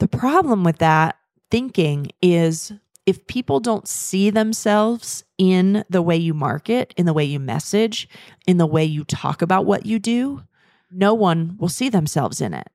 The 0.00 0.08
problem 0.08 0.64
with 0.64 0.78
that 0.78 1.16
thinking 1.54 2.10
is 2.20 2.72
if 3.06 3.28
people 3.28 3.60
don't 3.60 3.86
see 3.86 4.28
themselves 4.28 5.22
in 5.38 5.84
the 5.88 6.02
way 6.02 6.16
you 6.16 6.34
market, 6.34 6.92
in 6.96 7.06
the 7.06 7.12
way 7.12 7.22
you 7.22 7.38
message, 7.38 8.08
in 8.44 8.56
the 8.56 8.66
way 8.66 8.84
you 8.84 9.04
talk 9.04 9.40
about 9.40 9.64
what 9.64 9.86
you 9.86 10.00
do, 10.00 10.42
no 10.90 11.14
one 11.14 11.56
will 11.60 11.68
see 11.68 11.88
themselves 11.88 12.40
in 12.40 12.54
it. 12.54 12.66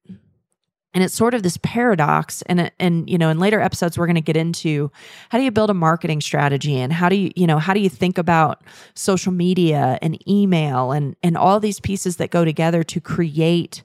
And 0.94 1.04
it's 1.04 1.14
sort 1.14 1.34
of 1.34 1.44
this 1.44 1.58
paradox. 1.58 2.42
And, 2.44 2.72
and, 2.80 3.10
you 3.10 3.18
know, 3.18 3.28
in 3.30 3.38
later 3.38 3.60
episodes, 3.60 3.98
we're 3.98 4.08
going 4.08 4.16
to 4.16 4.22
get 4.22 4.38
into 4.38 4.90
how 5.28 5.38
do 5.38 5.44
you 5.44 5.52
build 5.52 5.70
a 5.70 5.74
marketing 5.74 6.22
strategy 6.22 6.80
and 6.80 6.94
how 6.94 7.10
do 7.10 7.18
you, 7.18 7.32
you 7.36 7.48
know, 7.48 7.60
how 7.60 7.74
do 7.74 7.82
you 7.82 7.90
think 7.90 8.18
about 8.18 8.64
social 8.94 9.34
media 9.34 10.00
and 10.02 10.26
email 10.26 10.94
and, 10.94 11.18
and 11.22 11.36
all 11.36 11.60
these 11.60 11.82
pieces 11.82 12.16
that 12.16 12.32
go 12.32 12.46
together 12.46 12.84
to 12.84 13.02
create 13.02 13.84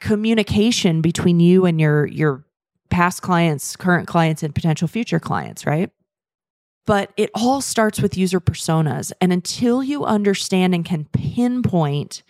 communication 0.00 1.00
between 1.02 1.38
you 1.38 1.66
and 1.66 1.80
your, 1.80 2.06
your 2.06 2.43
past 2.94 3.22
clients, 3.22 3.74
current 3.74 4.06
clients, 4.06 4.44
and 4.44 4.54
potential 4.54 4.86
future 4.86 5.18
clients, 5.18 5.66
right? 5.66 5.90
But 6.86 7.12
it 7.16 7.28
all 7.34 7.60
starts 7.60 8.00
with 8.00 8.16
user 8.16 8.38
personas. 8.38 9.10
And 9.20 9.32
until 9.32 9.82
you 9.82 10.04
understand 10.04 10.76
and 10.76 10.84
can 10.84 11.06
pinpoint 11.06 12.22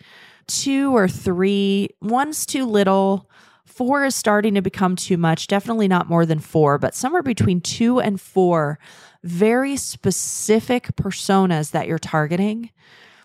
two 0.47 0.91
or 0.95 1.07
three, 1.07 1.89
one's 2.01 2.47
too 2.47 2.65
little, 2.65 3.29
four 3.67 4.05
is 4.05 4.15
starting 4.15 4.55
to 4.55 4.61
become 4.63 4.95
too 4.95 5.17
much, 5.17 5.45
definitely 5.45 5.87
not 5.87 6.09
more 6.09 6.25
than 6.25 6.39
four, 6.39 6.79
but 6.79 6.95
somewhere 6.95 7.21
between 7.21 7.61
two 7.61 7.99
and 7.99 8.19
four 8.19 8.79
very 9.21 9.77
specific 9.77 10.95
personas 10.95 11.71
that 11.71 11.87
you're 11.87 11.99
targeting. 11.99 12.71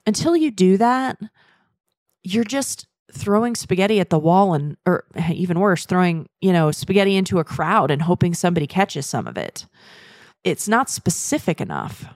Until 0.07 0.37
you 0.37 0.51
do 0.51 0.77
that, 0.77 1.19
you're 2.23 2.45
just 2.45 2.87
throwing 3.13 3.55
spaghetti 3.55 4.01
at 4.01 4.11
the 4.11 4.19
wall 4.19 4.55
and 4.55 4.77
or 4.87 5.05
even 5.33 5.61
worse 5.61 5.87
throwing 5.87 6.29
you 6.41 6.53
know 6.53 6.71
spaghetti 6.71 7.17
into 7.17 7.39
a 7.39 7.45
crowd 7.45 7.91
and 7.91 8.03
hoping 8.03 8.35
somebody 8.35 8.67
catches 8.67 9.07
some 9.07 9.27
of 9.27 9.37
it. 9.37 9.67
It's 10.45 10.69
not 10.69 10.89
specific 10.91 11.61
enough. 11.61 12.07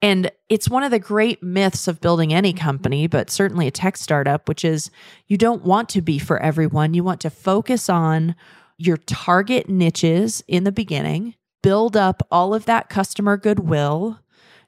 And 0.00 0.30
it's 0.48 0.68
one 0.68 0.84
of 0.84 0.92
the 0.92 1.00
great 1.00 1.42
myths 1.42 1.88
of 1.88 2.00
building 2.00 2.32
any 2.32 2.52
company 2.52 3.06
but 3.06 3.30
certainly 3.30 3.66
a 3.66 3.72
tech 3.72 3.96
startup 3.96 4.48
which 4.48 4.64
is 4.64 4.90
you 5.26 5.36
don't 5.36 5.64
want 5.64 5.88
to 5.90 6.02
be 6.02 6.18
for 6.18 6.38
everyone. 6.40 6.94
You 6.94 7.02
want 7.02 7.20
to 7.22 7.30
focus 7.30 7.88
on 7.88 8.36
your 8.76 8.96
target 8.96 9.68
niches 9.68 10.44
in 10.46 10.64
the 10.64 10.72
beginning 10.72 11.34
build 11.62 11.96
up 11.96 12.26
all 12.30 12.54
of 12.54 12.64
that 12.66 12.88
customer 12.88 13.36
goodwill 13.36 14.20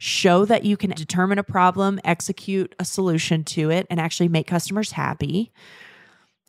show 0.03 0.47
that 0.47 0.65
you 0.65 0.79
can 0.79 0.91
determine 0.93 1.39
a 1.39 1.43
problem, 1.43 2.01
execute 2.05 2.75
a 2.79 2.85
solution 2.87 3.45
to 3.45 3.71
it, 3.71 3.87
and 3.91 4.01
actually 4.01 4.29
make 4.29 4.47
customers 4.47 4.93
happy. 4.93 5.53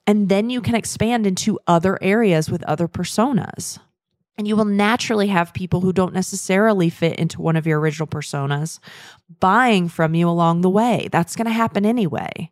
And 0.07 0.29
then 0.29 0.49
you 0.49 0.61
can 0.61 0.73
expand 0.73 1.27
into 1.27 1.59
other 1.67 1.99
areas 2.01 2.49
with 2.49 2.63
other 2.63 2.87
personas. 2.87 3.77
And 4.37 4.47
you 4.47 4.55
will 4.55 4.65
naturally 4.65 5.27
have 5.27 5.53
people 5.53 5.81
who 5.81 5.91
don't 5.91 6.13
necessarily 6.13 6.89
fit 6.89 7.19
into 7.19 7.41
one 7.41 7.57
of 7.57 7.67
your 7.67 7.81
original 7.81 8.07
personas 8.07 8.79
buying 9.41 9.89
from 9.89 10.15
you 10.15 10.29
along 10.29 10.61
the 10.61 10.69
way. 10.69 11.09
That's 11.11 11.35
going 11.35 11.47
to 11.47 11.51
happen 11.51 11.85
anyway. 11.85 12.51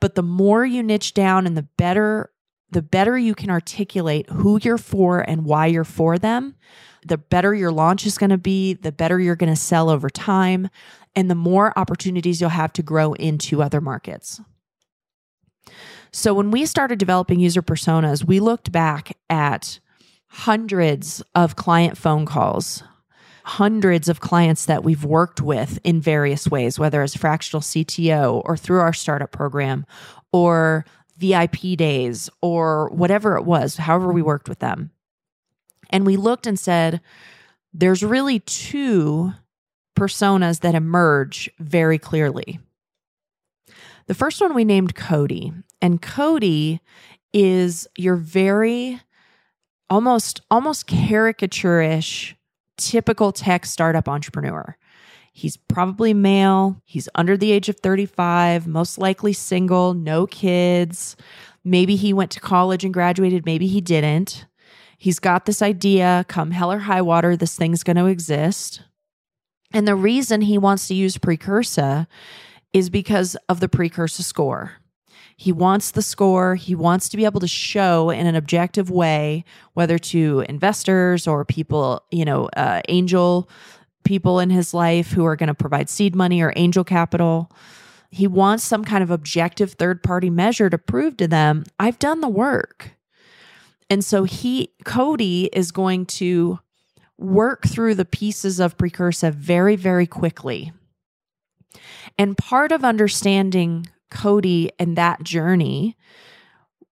But 0.00 0.16
the 0.16 0.22
more 0.24 0.66
you 0.66 0.82
niche 0.82 1.14
down 1.14 1.46
and 1.46 1.56
the 1.56 1.68
better 1.78 2.32
the 2.72 2.82
better 2.82 3.16
you 3.16 3.36
can 3.36 3.50
articulate 3.50 4.28
who 4.30 4.58
you're 4.60 4.78
for 4.78 5.20
and 5.20 5.44
why 5.44 5.66
you're 5.66 5.84
for 5.84 6.18
them, 6.18 6.56
the 7.04 7.18
better 7.18 7.54
your 7.54 7.72
launch 7.72 8.06
is 8.06 8.18
going 8.18 8.30
to 8.30 8.38
be, 8.38 8.74
the 8.74 8.92
better 8.92 9.20
you're 9.20 9.36
going 9.36 9.52
to 9.52 9.60
sell 9.60 9.90
over 9.90 10.08
time, 10.10 10.68
and 11.14 11.30
the 11.30 11.34
more 11.34 11.76
opportunities 11.78 12.40
you'll 12.40 12.50
have 12.50 12.72
to 12.74 12.82
grow 12.82 13.12
into 13.14 13.62
other 13.62 13.80
markets. 13.80 14.40
So, 16.12 16.32
when 16.32 16.50
we 16.50 16.66
started 16.66 16.98
developing 16.98 17.40
user 17.40 17.62
personas, 17.62 18.24
we 18.24 18.38
looked 18.38 18.70
back 18.70 19.16
at 19.28 19.80
hundreds 20.28 21.22
of 21.34 21.56
client 21.56 21.96
phone 21.96 22.26
calls, 22.26 22.82
hundreds 23.44 24.08
of 24.08 24.20
clients 24.20 24.66
that 24.66 24.84
we've 24.84 25.04
worked 25.04 25.40
with 25.40 25.78
in 25.84 26.00
various 26.00 26.48
ways, 26.48 26.78
whether 26.78 27.02
as 27.02 27.16
fractional 27.16 27.60
CTO 27.60 28.42
or 28.44 28.56
through 28.56 28.80
our 28.80 28.92
startup 28.92 29.32
program 29.32 29.86
or 30.32 30.84
VIP 31.16 31.76
days 31.76 32.30
or 32.42 32.88
whatever 32.90 33.36
it 33.36 33.44
was, 33.44 33.76
however 33.76 34.12
we 34.12 34.22
worked 34.22 34.48
with 34.48 34.58
them. 34.58 34.90
And 35.94 36.04
we 36.04 36.16
looked 36.16 36.48
and 36.48 36.58
said, 36.58 37.00
there's 37.72 38.02
really 38.02 38.40
two 38.40 39.32
personas 39.96 40.58
that 40.62 40.74
emerge 40.74 41.48
very 41.60 41.98
clearly. 41.98 42.58
The 44.08 44.14
first 44.14 44.40
one 44.40 44.54
we 44.54 44.64
named 44.64 44.96
Cody, 44.96 45.52
and 45.80 46.02
Cody 46.02 46.80
is 47.32 47.86
your 47.96 48.16
very 48.16 49.00
almost 49.88 50.40
almost 50.50 50.88
caricaturish 50.88 52.34
typical 52.76 53.30
tech 53.30 53.64
startup 53.64 54.08
entrepreneur. 54.08 54.76
He's 55.32 55.56
probably 55.56 56.12
male, 56.12 56.82
he's 56.84 57.08
under 57.14 57.36
the 57.36 57.52
age 57.52 57.68
of 57.68 57.78
35, 57.78 58.66
most 58.66 58.98
likely 58.98 59.32
single, 59.32 59.94
no 59.94 60.26
kids. 60.26 61.14
Maybe 61.62 61.94
he 61.94 62.12
went 62.12 62.32
to 62.32 62.40
college 62.40 62.84
and 62.84 62.92
graduated, 62.92 63.46
maybe 63.46 63.68
he 63.68 63.80
didn't. 63.80 64.46
He's 64.98 65.18
got 65.18 65.46
this 65.46 65.62
idea 65.62 66.24
come 66.28 66.50
hell 66.50 66.72
or 66.72 66.80
high 66.80 67.02
water, 67.02 67.36
this 67.36 67.56
thing's 67.56 67.82
going 67.82 67.96
to 67.96 68.06
exist. 68.06 68.82
And 69.72 69.88
the 69.88 69.96
reason 69.96 70.42
he 70.42 70.56
wants 70.56 70.86
to 70.88 70.94
use 70.94 71.18
Precursa 71.18 72.06
is 72.72 72.90
because 72.90 73.36
of 73.48 73.60
the 73.60 73.68
Precursa 73.68 74.22
score. 74.22 74.72
He 75.36 75.52
wants 75.52 75.90
the 75.90 76.02
score. 76.02 76.54
He 76.54 76.74
wants 76.74 77.08
to 77.08 77.16
be 77.16 77.24
able 77.24 77.40
to 77.40 77.48
show 77.48 78.10
in 78.10 78.26
an 78.26 78.36
objective 78.36 78.90
way, 78.90 79.44
whether 79.72 79.98
to 79.98 80.44
investors 80.48 81.26
or 81.26 81.44
people, 81.44 82.04
you 82.10 82.24
know, 82.24 82.48
uh, 82.56 82.82
angel 82.88 83.48
people 84.04 84.38
in 84.38 84.50
his 84.50 84.74
life 84.74 85.12
who 85.12 85.24
are 85.24 85.36
going 85.36 85.48
to 85.48 85.54
provide 85.54 85.88
seed 85.88 86.14
money 86.14 86.40
or 86.40 86.52
angel 86.56 86.84
capital. 86.84 87.50
He 88.10 88.26
wants 88.28 88.62
some 88.62 88.84
kind 88.84 89.02
of 89.02 89.10
objective 89.10 89.72
third 89.72 90.02
party 90.02 90.30
measure 90.30 90.70
to 90.70 90.78
prove 90.78 91.16
to 91.16 91.26
them, 91.26 91.64
I've 91.80 91.98
done 91.98 92.20
the 92.20 92.28
work. 92.28 92.93
And 93.90 94.04
so 94.04 94.24
he, 94.24 94.72
Cody, 94.84 95.50
is 95.52 95.70
going 95.70 96.06
to 96.06 96.58
work 97.18 97.66
through 97.66 97.94
the 97.94 98.04
pieces 98.04 98.60
of 98.60 98.76
Precursa 98.76 99.30
very, 99.30 99.76
very 99.76 100.06
quickly. 100.06 100.72
And 102.18 102.36
part 102.36 102.72
of 102.72 102.84
understanding 102.84 103.86
Cody 104.10 104.70
and 104.78 104.96
that 104.96 105.22
journey 105.22 105.96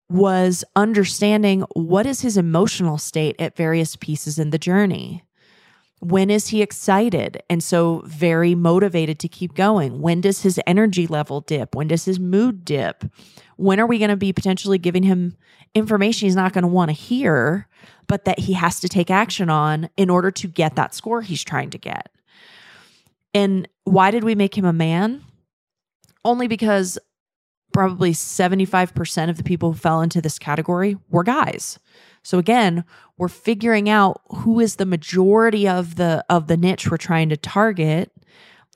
was 0.09 0.63
understanding 0.75 1.63
what 1.73 2.05
is 2.05 2.21
his 2.21 2.35
emotional 2.35 2.97
state 2.97 3.35
at 3.39 3.55
various 3.55 3.95
pieces 3.95 4.37
in 4.37 4.49
the 4.49 4.57
journey. 4.57 5.23
When 5.99 6.29
is 6.29 6.47
he 6.47 6.61
excited 6.61 7.41
and 7.49 7.63
so 7.63 8.01
very 8.05 8.55
motivated 8.55 9.19
to 9.19 9.27
keep 9.27 9.53
going? 9.53 10.01
When 10.01 10.19
does 10.19 10.41
his 10.41 10.59
energy 10.65 11.07
level 11.07 11.41
dip? 11.41 11.75
When 11.75 11.87
does 11.87 12.05
his 12.05 12.19
mood 12.19 12.65
dip? 12.65 13.05
When 13.61 13.79
are 13.79 13.85
we 13.85 13.99
going 13.99 14.09
to 14.09 14.17
be 14.17 14.33
potentially 14.33 14.79
giving 14.79 15.03
him 15.03 15.37
information 15.75 16.25
he's 16.25 16.35
not 16.35 16.51
going 16.51 16.63
to 16.63 16.67
want 16.67 16.89
to 16.89 16.93
hear, 16.93 17.67
but 18.07 18.25
that 18.25 18.39
he 18.39 18.53
has 18.53 18.79
to 18.79 18.89
take 18.89 19.11
action 19.11 19.49
on 19.51 19.87
in 19.97 20.09
order 20.09 20.31
to 20.31 20.47
get 20.47 20.75
that 20.75 20.95
score 20.95 21.21
he's 21.21 21.43
trying 21.43 21.69
to 21.69 21.77
get? 21.77 22.09
And 23.35 23.67
why 23.83 24.09
did 24.09 24.23
we 24.23 24.33
make 24.33 24.57
him 24.57 24.65
a 24.65 24.73
man? 24.73 25.23
Only 26.25 26.47
because 26.47 26.97
probably 27.71 28.13
75% 28.13 29.29
of 29.29 29.37
the 29.37 29.43
people 29.43 29.71
who 29.71 29.77
fell 29.77 30.01
into 30.01 30.21
this 30.21 30.39
category 30.39 30.97
were 31.09 31.23
guys. 31.23 31.77
So 32.23 32.39
again, 32.39 32.83
we're 33.17 33.27
figuring 33.27 33.89
out 33.89 34.21
who 34.29 34.59
is 34.59 34.77
the 34.77 34.85
majority 34.85 35.67
of 35.67 35.95
the 35.95 36.25
of 36.29 36.47
the 36.47 36.57
niche 36.57 36.89
we're 36.89 36.97
trying 36.97 37.29
to 37.29 37.37
target 37.37 38.11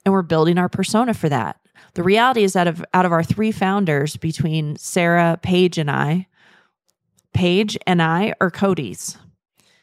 and 0.06 0.14
we're 0.14 0.22
building 0.22 0.58
our 0.58 0.70
persona 0.70 1.16
for 1.16 1.28
that. 1.30 1.60
The 1.96 2.04
reality 2.04 2.44
is 2.44 2.54
that 2.54 2.68
of 2.68 2.86
out 2.94 3.06
of 3.06 3.12
our 3.12 3.24
three 3.24 3.52
founders 3.52 4.16
between 4.16 4.76
Sarah, 4.78 5.40
Paige 5.42 5.78
and 5.78 5.90
I, 5.90 6.28
Paige 7.34 7.78
and 7.86 8.02
I 8.02 8.34
are 8.40 8.52
Cody's. 8.52 9.18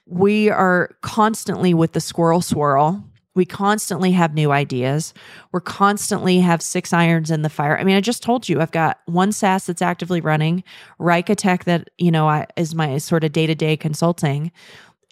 We 0.06 0.50
are 0.50 0.90
constantly 1.02 1.74
with 1.74 1.92
the 1.92 2.00
squirrel 2.00 2.40
swirl 2.40 3.04
we 3.34 3.44
constantly 3.46 4.12
have 4.12 4.34
new 4.34 4.52
ideas. 4.52 5.14
We're 5.52 5.60
constantly 5.60 6.40
have 6.40 6.60
six 6.60 6.92
irons 6.92 7.30
in 7.30 7.42
the 7.42 7.48
fire. 7.48 7.78
I 7.78 7.84
mean, 7.84 7.96
I 7.96 8.00
just 8.00 8.22
told 8.22 8.48
you 8.48 8.60
I've 8.60 8.72
got 8.72 9.00
one 9.06 9.32
SaaS 9.32 9.66
that's 9.66 9.82
actively 9.82 10.20
running, 10.20 10.64
Rika 10.98 11.34
Tech 11.34 11.64
that, 11.64 11.88
you 11.96 12.10
know, 12.10 12.28
I, 12.28 12.46
is 12.56 12.74
my 12.74 12.98
sort 12.98 13.24
of 13.24 13.32
day-to-day 13.32 13.78
consulting, 13.78 14.52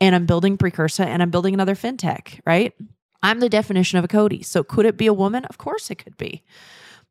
and 0.01 0.15
I'm 0.15 0.27
building 0.27 0.59
Precursa 0.59 1.07
and 1.07 1.23
I'm 1.23 1.31
building 1.31 1.55
another 1.55 1.75
fintech, 1.75 2.41
right? 2.45 2.75
I'm 3.23 3.41
the 3.41 3.49
definition 3.49 3.99
of 3.99 4.05
a 4.05 4.09
Cody. 4.09 4.43
So 4.43 4.63
could 4.63 4.87
it 4.87 4.97
be 4.97 5.07
a 5.07 5.15
woman? 5.15 5.45
Of 5.47 5.59
course 5.59 5.91
it 5.91 5.97
could 5.97 6.17
be. 6.17 6.43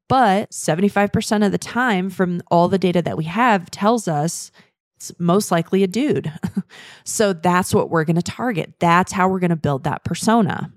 But 0.10 0.50
75% 0.50 1.46
of 1.46 1.54
the 1.54 1.58
time 1.58 2.10
from 2.10 2.42
all 2.52 2.68
the 2.68 2.80
data 2.80 3.02
that 3.02 3.16
we 3.16 3.26
have 3.26 3.72
tells 3.72 4.10
us 4.10 4.52
it's 4.98 5.14
most 5.18 5.50
likely 5.50 5.82
a 5.82 5.88
dude. 5.88 6.34
so 7.06 7.32
that's 7.32 7.74
what 7.74 7.90
we're 7.90 8.04
going 8.04 8.18
to 8.18 8.22
target. 8.22 8.74
That's 8.80 9.14
how 9.14 9.30
we're 9.30 9.40
going 9.40 9.52
to 9.52 9.56
build 9.56 9.86
that 9.86 10.04
persona. 10.04 10.74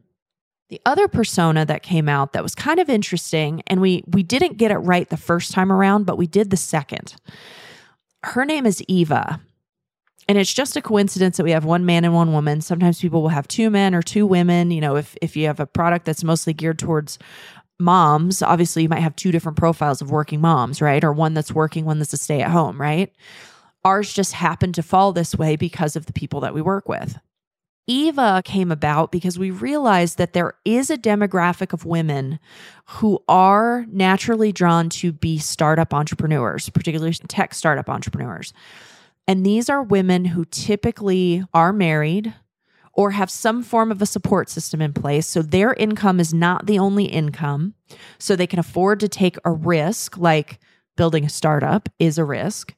The 0.69 0.81
other 0.87 1.09
persona 1.09 1.67
that 1.67 1.83
came 1.83 2.09
out 2.09 2.35
that 2.35 2.43
was 2.43 2.55
kind 2.55 2.79
of 2.79 2.89
interesting, 2.89 3.63
and 3.67 3.81
we 3.81 4.05
we 4.07 4.23
didn't 4.23 4.59
get 4.59 4.71
it 4.71 4.79
right 4.79 5.09
the 5.09 5.17
first 5.17 5.51
time 5.51 5.73
around, 5.73 6.07
but 6.07 6.17
we 6.17 6.27
did 6.27 6.51
the 6.51 6.57
second. 6.57 7.17
Her 8.23 8.45
name 8.45 8.65
is 8.65 8.83
Eva. 8.87 9.41
And 10.29 10.39
it's 10.39 10.55
just 10.55 10.77
a 10.77 10.81
coincidence 10.81 11.37
that 11.37 11.43
we 11.43 11.51
have 11.51 11.65
one 11.65 11.85
man 11.85 12.05
and 12.05 12.15
one 12.15 12.33
woman. 12.33 12.61
Sometimes 12.61 13.01
people 13.01 13.23
will 13.23 13.29
have 13.31 13.49
two 13.49 13.71
men 13.71 13.93
or 13.93 14.03
two 14.03 14.25
women. 14.25 14.71
You 14.71 14.81
know, 14.81 14.95
if 14.95 15.17
if 15.21 15.37
you 15.37 15.47
have 15.47 15.59
a 15.59 15.67
product 15.67 16.07
that's 16.07 16.23
mostly 16.23 16.53
geared 16.53 16.79
towards 16.79 17.19
moms, 17.83 18.43
obviously 18.43 18.83
you 18.83 18.89
might 18.89 19.01
have 19.01 19.17
two 19.17 19.33
different 19.33 19.59
profiles 19.59 20.01
of 20.01 20.11
working 20.11 20.41
moms, 20.41 20.81
right? 20.81 21.03
Or 21.05 21.13
one 21.13 21.35
that's 21.35 21.53
working, 21.53 21.85
one 21.85 21.99
that's 21.99 22.13
a 22.13 22.17
stay 22.17 22.41
at 22.41 22.51
home, 22.51 22.81
right? 22.81 23.13
Ours 23.85 24.13
just 24.13 24.33
happened 24.33 24.75
to 24.77 24.83
fall 24.83 25.13
this 25.13 25.35
way 25.35 25.57
because 25.57 25.97
of 25.97 26.07
the 26.07 26.13
people 26.13 26.41
that 26.41 26.55
we 26.55 26.63
work 26.63 26.89
with. 26.89 27.19
Eva 27.89 28.43
came 28.45 28.71
about 28.71 29.11
because 29.11 29.39
we 29.39 29.51
realized 29.51 30.17
that 30.17 30.35
there 30.35 30.55
is 30.65 30.89
a 30.89 30.97
demographic 30.97 31.73
of 31.73 31.85
women 31.85 32.39
who 32.87 33.23
are 33.29 33.85
naturally 33.89 34.53
drawn 34.53 34.89
to 34.89 35.11
be 35.11 35.37
startup 35.39 35.93
entrepreneurs, 35.93 36.69
particularly 36.69 37.13
tech 37.27 37.55
startup 37.55 37.89
entrepreneurs. 37.89 38.53
And 39.27 39.45
these 39.45 39.69
are 39.69 39.83
women 39.83 40.25
who 40.27 40.45
typically 40.45 41.45
are 41.53 41.73
married 41.73 42.33
or 42.95 43.13
have 43.13 43.31
some 43.31 43.63
form 43.63 43.91
of 43.91 44.03
a 44.03 44.07
support 44.07 44.49
system 44.51 44.83
in 44.83 44.93
place. 44.93 45.27
So 45.27 45.43
their 45.43 45.73
income 45.75 46.21
is 46.21 46.35
not 46.35 46.67
the 46.67 46.79
only 46.79 47.07
income. 47.07 47.75
So 48.19 48.37
they 48.37 48.47
can 48.47 48.59
afford 48.59 49.01
to 49.01 49.09
take 49.09 49.37
a 49.45 49.51
risk, 49.51 50.19
like 50.19 50.59
building 50.97 51.25
a 51.25 51.31
startup 51.31 51.89
is 51.99 52.19
a 52.19 52.25
risk. 52.25 52.75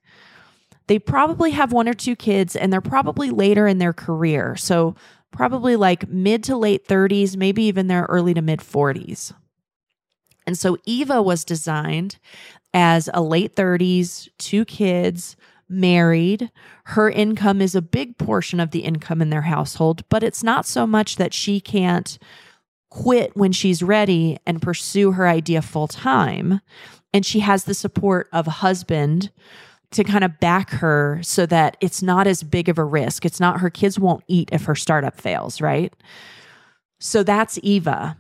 They 0.87 0.99
probably 0.99 1.53
have 1.53 1.73
one 1.73 1.89
or 1.89 1.95
two 1.95 2.15
kids 2.15 2.55
and 2.55 2.73
they're 2.73 2.81
probably 2.81 3.31
later 3.31 3.67
in 3.67 3.79
their 3.79 3.93
career. 3.93 4.57
So, 4.57 4.95
probably 5.31 5.75
like 5.75 6.09
mid 6.09 6.45
to 6.45 6.57
late 6.57 6.87
30s, 6.87 7.37
maybe 7.37 7.65
even 7.65 7.89
their 7.89 8.05
early 8.09 8.35
to 8.35 8.43
mid 8.43 8.61
40s. 8.61 9.33
And 10.47 10.59
so, 10.59 10.77
Eva 10.85 11.23
was 11.23 11.45
designed 11.45 12.19
as 12.75 13.09
a 13.15 13.23
late 13.23 13.57
30s, 13.57 14.29
two 14.39 14.65
kids, 14.65 15.37
married. 15.69 16.51
Her 16.85 17.11
income 17.11 17.61
is 17.61 17.75
a 17.75 17.83
big 17.83 18.19
portion 18.19 18.61
of 18.61 18.71
the 18.71 18.81
income 18.81 19.23
in 19.23 19.31
their 19.31 19.43
household, 19.43 20.09
but 20.09 20.23
it's 20.23 20.43
not 20.43 20.67
so 20.67 20.87
much 20.87 21.17
that 21.17 21.35
she 21.35 21.61
can't 21.61 22.19
quit 22.91 23.37
when 23.37 23.53
she's 23.53 23.83
ready 23.83 24.39
and 24.47 24.63
pursue 24.63 25.13
her 25.13 25.27
idea 25.27 25.63
full 25.63 25.89
time. 25.89 26.61
And 27.13 27.25
she 27.25 27.41
has 27.41 27.65
the 27.65 27.75
support 27.75 28.29
of 28.33 28.47
a 28.47 28.53
husband 28.53 29.31
to 29.93 30.05
kind 30.05 30.25
of 30.25 30.41
back 30.41 30.71
her 30.71 31.21
so 31.23 31.47
that 31.47 31.77
it's 31.81 32.03
not 32.03 32.27
as 32.27 32.43
big 32.43 32.69
of 32.69 32.79
a 32.79 32.85
risk. 32.85 33.25
It's 33.25 33.41
not 33.41 33.61
her 33.61 33.71
kids 33.71 33.99
won't 33.99 34.25
eat 34.27 34.49
if 34.53 34.65
her 34.65 34.75
startup 34.75 35.21
fails, 35.21 35.61
right? 35.61 35.93
So 37.01 37.23
that's 37.23 37.59
Eva. 37.63 38.17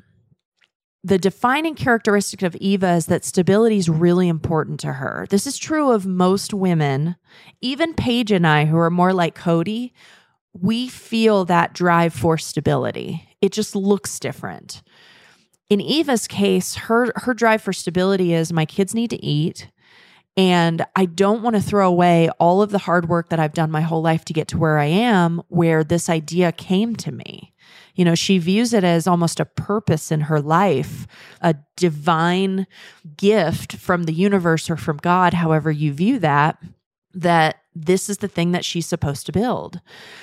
The 1.04 1.18
defining 1.18 1.74
characteristic 1.74 2.40
of 2.42 2.56
Eva 2.56 2.94
is 2.94 3.06
that 3.06 3.26
stability 3.26 3.76
is 3.76 3.90
really 3.90 4.26
important 4.26 4.80
to 4.80 4.94
her. 4.94 5.26
This 5.28 5.46
is 5.46 5.58
true 5.58 5.92
of 5.92 6.06
most 6.06 6.54
women. 6.54 7.16
Even 7.60 7.92
Paige 7.92 8.32
and 8.32 8.46
I, 8.46 8.64
who 8.64 8.78
are 8.78 8.90
more 8.90 9.12
like 9.12 9.34
Cody, 9.34 9.92
we 10.54 10.88
feel 10.88 11.44
that 11.44 11.74
drive 11.74 12.14
for 12.14 12.38
stability. 12.38 13.28
It 13.42 13.52
just 13.52 13.76
looks 13.76 14.18
different. 14.18 14.82
In 15.68 15.80
Eva's 15.80 16.26
case, 16.26 16.74
her 16.74 17.12
her 17.16 17.34
drive 17.34 17.60
for 17.60 17.72
stability 17.72 18.32
is 18.32 18.52
my 18.52 18.64
kids 18.64 18.94
need 18.94 19.10
to 19.10 19.22
eat 19.22 19.70
and 20.36 20.84
I 20.96 21.04
don't 21.04 21.42
want 21.42 21.54
to 21.56 21.62
throw 21.62 21.88
away 21.88 22.28
all 22.40 22.60
of 22.60 22.70
the 22.70 22.78
hard 22.78 23.08
work 23.08 23.28
that 23.28 23.38
I've 23.38 23.52
done 23.52 23.70
my 23.70 23.82
whole 23.82 24.02
life 24.02 24.24
to 24.26 24.32
get 24.32 24.48
to 24.48 24.58
where 24.58 24.78
I 24.78 24.86
am 24.86 25.42
where 25.48 25.84
this 25.84 26.08
idea 26.08 26.50
came 26.50 26.96
to 26.96 27.12
me. 27.12 27.53
You 27.94 28.04
know, 28.04 28.14
she 28.14 28.38
views 28.38 28.72
it 28.72 28.84
as 28.84 29.06
almost 29.06 29.40
a 29.40 29.44
purpose 29.44 30.10
in 30.10 30.22
her 30.22 30.40
life, 30.40 31.06
a 31.40 31.54
divine 31.76 32.66
gift 33.16 33.76
from 33.76 34.04
the 34.04 34.12
universe 34.12 34.68
or 34.68 34.76
from 34.76 34.96
God, 34.96 35.34
however 35.34 35.70
you 35.70 35.92
view 35.92 36.18
that, 36.18 36.60
that 37.14 37.56
this 37.74 38.08
is 38.08 38.18
the 38.18 38.28
thing 38.28 38.52
that 38.52 38.64
she's 38.64 38.86
supposed 38.86 39.26
to 39.26 39.32
build. 39.32 39.80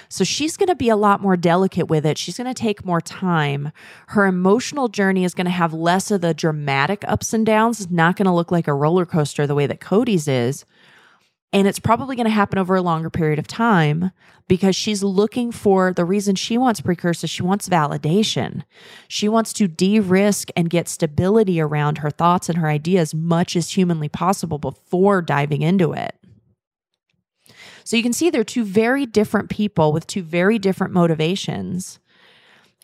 So 0.09 0.23
she's 0.23 0.57
going 0.57 0.67
to 0.67 0.75
be 0.75 0.89
a 0.89 0.95
lot 0.95 1.21
more 1.21 1.35
delicate 1.35 1.87
with 1.87 2.05
it. 2.05 2.17
She's 2.17 2.37
going 2.37 2.53
to 2.53 2.53
take 2.53 2.85
more 2.85 3.01
time. 3.01 3.71
Her 4.07 4.25
emotional 4.25 4.87
journey 4.87 5.23
is 5.25 5.33
going 5.33 5.45
to 5.45 5.51
have 5.51 5.73
less 5.73 6.11
of 6.11 6.21
the 6.21 6.33
dramatic 6.33 7.03
ups 7.07 7.33
and 7.33 7.45
downs. 7.45 7.81
It's 7.81 7.91
not 7.91 8.15
going 8.15 8.25
to 8.25 8.31
look 8.31 8.51
like 8.51 8.67
a 8.67 8.73
roller 8.73 9.05
coaster 9.05 9.45
the 9.45 9.55
way 9.55 9.67
that 9.67 9.81
Cody's 9.81 10.27
is. 10.27 10.65
And 11.53 11.67
it's 11.67 11.79
probably 11.79 12.15
going 12.15 12.25
to 12.25 12.31
happen 12.31 12.57
over 12.57 12.75
a 12.75 12.81
longer 12.81 13.09
period 13.09 13.37
of 13.37 13.45
time 13.45 14.11
because 14.47 14.75
she's 14.75 15.03
looking 15.03 15.51
for 15.51 15.93
the 15.93 16.05
reason 16.05 16.35
she 16.35 16.57
wants 16.57 16.79
precursors. 16.79 17.29
She 17.29 17.43
wants 17.43 17.67
validation. 17.67 18.63
She 19.09 19.27
wants 19.27 19.51
to 19.53 19.67
de 19.67 19.99
risk 19.99 20.49
and 20.55 20.69
get 20.69 20.87
stability 20.87 21.59
around 21.59 21.97
her 21.97 22.09
thoughts 22.09 22.47
and 22.47 22.57
her 22.57 22.67
ideas 22.67 23.09
as 23.09 23.13
much 23.13 23.55
as 23.55 23.71
humanly 23.71 24.07
possible 24.09 24.57
before 24.59 25.21
diving 25.21 25.61
into 25.61 25.91
it. 25.91 26.15
So 27.83 27.97
you 27.97 28.03
can 28.03 28.13
see 28.13 28.29
they're 28.29 28.43
two 28.43 28.63
very 28.63 29.05
different 29.05 29.49
people 29.49 29.91
with 29.91 30.07
two 30.07 30.21
very 30.21 30.59
different 30.59 30.93
motivations. 30.93 31.99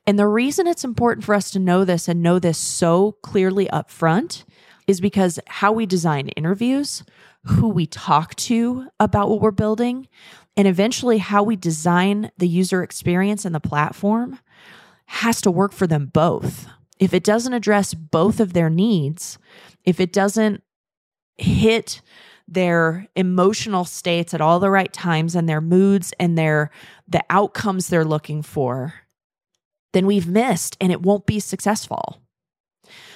And 0.05 0.17
the 0.17 0.27
reason 0.27 0.67
it's 0.67 0.83
important 0.83 1.25
for 1.25 1.35
us 1.35 1.51
to 1.51 1.59
know 1.59 1.85
this 1.85 2.07
and 2.07 2.23
know 2.23 2.39
this 2.39 2.57
so 2.57 3.13
clearly 3.21 3.69
up 3.69 3.89
front 3.89 4.45
is 4.87 5.01
because 5.01 5.39
how 5.47 5.73
we 5.73 5.85
design 5.85 6.29
interviews, 6.29 7.03
who 7.47 7.69
we 7.69 7.85
talk 7.85 8.35
to 8.35 8.87
about 8.99 9.29
what 9.29 9.41
we're 9.41 9.51
building, 9.51 10.07
and 10.55 10.67
eventually 10.67 11.17
how 11.19 11.43
we 11.43 11.55
design 11.55 12.31
the 12.37 12.47
user 12.47 12.83
experience 12.83 13.45
and 13.45 13.53
the 13.53 13.59
platform 13.59 14.39
has 15.05 15.41
to 15.41 15.51
work 15.51 15.71
for 15.71 15.87
them 15.87 16.07
both. 16.07 16.67
If 16.99 17.13
it 17.13 17.23
doesn't 17.23 17.53
address 17.53 17.93
both 17.93 18.39
of 18.39 18.53
their 18.53 18.69
needs, 18.69 19.37
if 19.85 19.99
it 19.99 20.11
doesn't 20.11 20.63
hit 21.37 22.01
their 22.47 23.07
emotional 23.15 23.85
states 23.85 24.33
at 24.33 24.41
all 24.41 24.59
the 24.59 24.71
right 24.71 24.91
times 24.91 25.35
and 25.35 25.47
their 25.47 25.61
moods 25.61 26.13
and 26.19 26.37
their 26.37 26.71
the 27.07 27.23
outcomes 27.29 27.87
they're 27.87 28.05
looking 28.05 28.41
for, 28.41 28.93
then 29.93 30.05
we've 30.05 30.27
missed 30.27 30.77
and 30.81 30.91
it 30.91 31.01
won't 31.01 31.25
be 31.25 31.39
successful. 31.39 32.21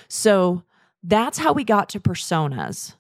So 0.07 0.63
that's 1.03 1.39
how 1.39 1.53
we 1.53 1.63
got 1.63 1.89
to 1.89 1.99
personas. 1.99 2.95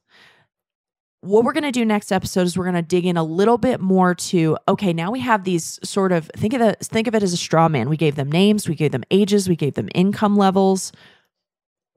What 1.21 1.43
we're 1.43 1.53
going 1.53 1.63
to 1.63 1.71
do 1.71 1.85
next 1.85 2.11
episode 2.11 2.41
is 2.41 2.57
we're 2.57 2.65
going 2.65 2.75
to 2.75 2.81
dig 2.81 3.05
in 3.05 3.15
a 3.15 3.23
little 3.23 3.59
bit 3.59 3.79
more 3.79 4.15
to 4.15 4.57
okay, 4.67 4.91
now 4.91 5.11
we 5.11 5.19
have 5.19 5.43
these 5.43 5.79
sort 5.83 6.11
of 6.11 6.29
think 6.35 6.53
of 6.53 6.61
it 6.61 6.79
think 6.81 7.07
of 7.07 7.13
it 7.13 7.21
as 7.21 7.31
a 7.31 7.37
straw 7.37 7.69
man. 7.69 7.89
We 7.89 7.97
gave 7.97 8.15
them 8.15 8.31
names, 8.31 8.67
we 8.67 8.75
gave 8.75 8.91
them 8.91 9.03
ages, 9.11 9.47
we 9.47 9.55
gave 9.55 9.75
them 9.75 9.87
income 9.93 10.35
levels, 10.35 10.91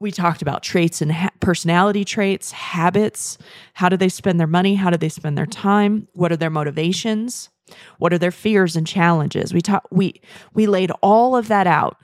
we 0.01 0.11
talked 0.11 0.43
about 0.43 0.63
traits 0.63 1.01
and 1.01 1.11
ha- 1.11 1.31
personality 1.41 2.05
traits, 2.05 2.53
habits. 2.53 3.39
How 3.73 3.89
do 3.89 3.97
they 3.97 4.11
spend 4.11 4.39
their 4.39 4.47
money? 4.47 4.75
How 4.75 4.91
do 4.91 4.99
they 4.99 5.09
spend 5.09 5.39
their 5.39 5.47
time? 5.47 6.09
What 6.13 6.31
are 6.31 6.37
their 6.37 6.51
motivations? 6.51 7.49
What 7.97 8.13
are 8.13 8.19
their 8.19 8.31
fears 8.31 8.77
and 8.77 8.87
challenges? 8.87 9.55
We 9.55 9.63
talked 9.63 9.91
we 9.91 10.21
we 10.53 10.67
laid 10.67 10.91
all 11.01 11.35
of 11.35 11.49
that 11.49 11.67
out. 11.67 11.97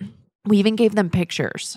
We 0.47 0.57
even 0.57 0.77
gave 0.77 0.95
them 0.95 1.11
pictures. 1.11 1.77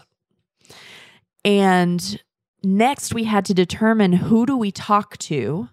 And 1.43 2.21
next 2.63 3.13
we 3.13 3.25
had 3.25 3.45
to 3.45 3.53
determine 3.53 4.13
who 4.13 4.45
do 4.45 4.57
we 4.57 4.71
talk 4.71 5.17
to 5.19 5.69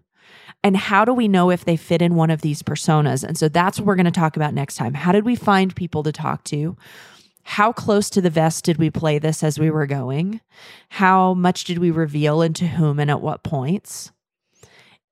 and 0.63 0.77
how 0.77 1.05
do 1.05 1.13
we 1.15 1.29
know 1.29 1.51
if 1.51 1.65
they 1.65 1.77
fit 1.77 2.03
in 2.03 2.15
one 2.15 2.31
of 2.31 2.43
these 2.43 2.63
personas? 2.63 3.25
And 3.25 3.39
so 3.39 3.49
that's 3.49 3.79
what 3.79 3.87
we're 3.87 3.97
going 3.97 4.05
to 4.05 4.11
talk 4.11 4.37
about 4.37 4.53
next 4.53 4.77
time. 4.77 4.95
How 4.95 5.13
did 5.13 5.25
we 5.25 5.37
find 5.37 5.75
people 5.75 6.03
to 6.03 6.13
talk 6.13 6.45
to? 6.45 6.77
how 7.43 7.73
close 7.73 8.11
to 8.11 8.21
the 8.21 8.31
vest 8.31 8.65
did 8.65 8.77
we 8.77 8.91
play 8.91 9.19
this 9.19 9.43
as 9.43 9.59
we 9.59 9.71
were 9.71 9.87
going? 9.87 10.41
How 10.89 11.35
much 11.35 11.65
did 11.65 11.79
we 11.79 11.91
reveal 11.91 12.43
into 12.43 12.67
whom 12.67 13.01
and 13.01 13.11
at 13.11 13.21
what 13.21 13.43
points? 13.43 14.13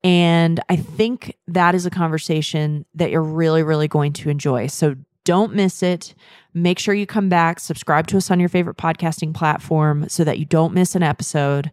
And 0.04 0.60
I 0.68 0.76
think 0.76 1.36
that 1.48 1.74
is 1.74 1.84
a 1.84 1.90
conversation 1.90 2.86
that 2.94 3.10
you're 3.10 3.22
really, 3.22 3.62
really 3.62 3.88
going 3.88 4.12
to 4.14 4.30
enjoy. 4.30 4.68
So 4.68 4.94
don't 5.28 5.52
miss 5.52 5.82
it. 5.82 6.14
Make 6.54 6.78
sure 6.78 6.94
you 6.94 7.04
come 7.04 7.28
back, 7.28 7.60
subscribe 7.60 8.06
to 8.06 8.16
us 8.16 8.30
on 8.30 8.40
your 8.40 8.48
favorite 8.48 8.78
podcasting 8.78 9.34
platform 9.34 10.08
so 10.08 10.24
that 10.24 10.38
you 10.38 10.46
don't 10.46 10.72
miss 10.72 10.94
an 10.94 11.02
episode. 11.02 11.70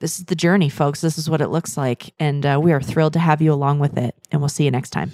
This 0.00 0.18
is 0.18 0.24
the 0.24 0.34
journey, 0.34 0.70
folks. 0.70 1.02
This 1.02 1.18
is 1.18 1.28
what 1.28 1.42
it 1.42 1.48
looks 1.48 1.76
like. 1.76 2.14
And 2.18 2.46
uh, 2.46 2.58
we 2.62 2.72
are 2.72 2.80
thrilled 2.80 3.12
to 3.12 3.18
have 3.18 3.42
you 3.42 3.52
along 3.52 3.80
with 3.80 3.98
it. 3.98 4.14
And 4.32 4.40
we'll 4.40 4.48
see 4.48 4.64
you 4.64 4.70
next 4.70 4.88
time. 4.88 5.10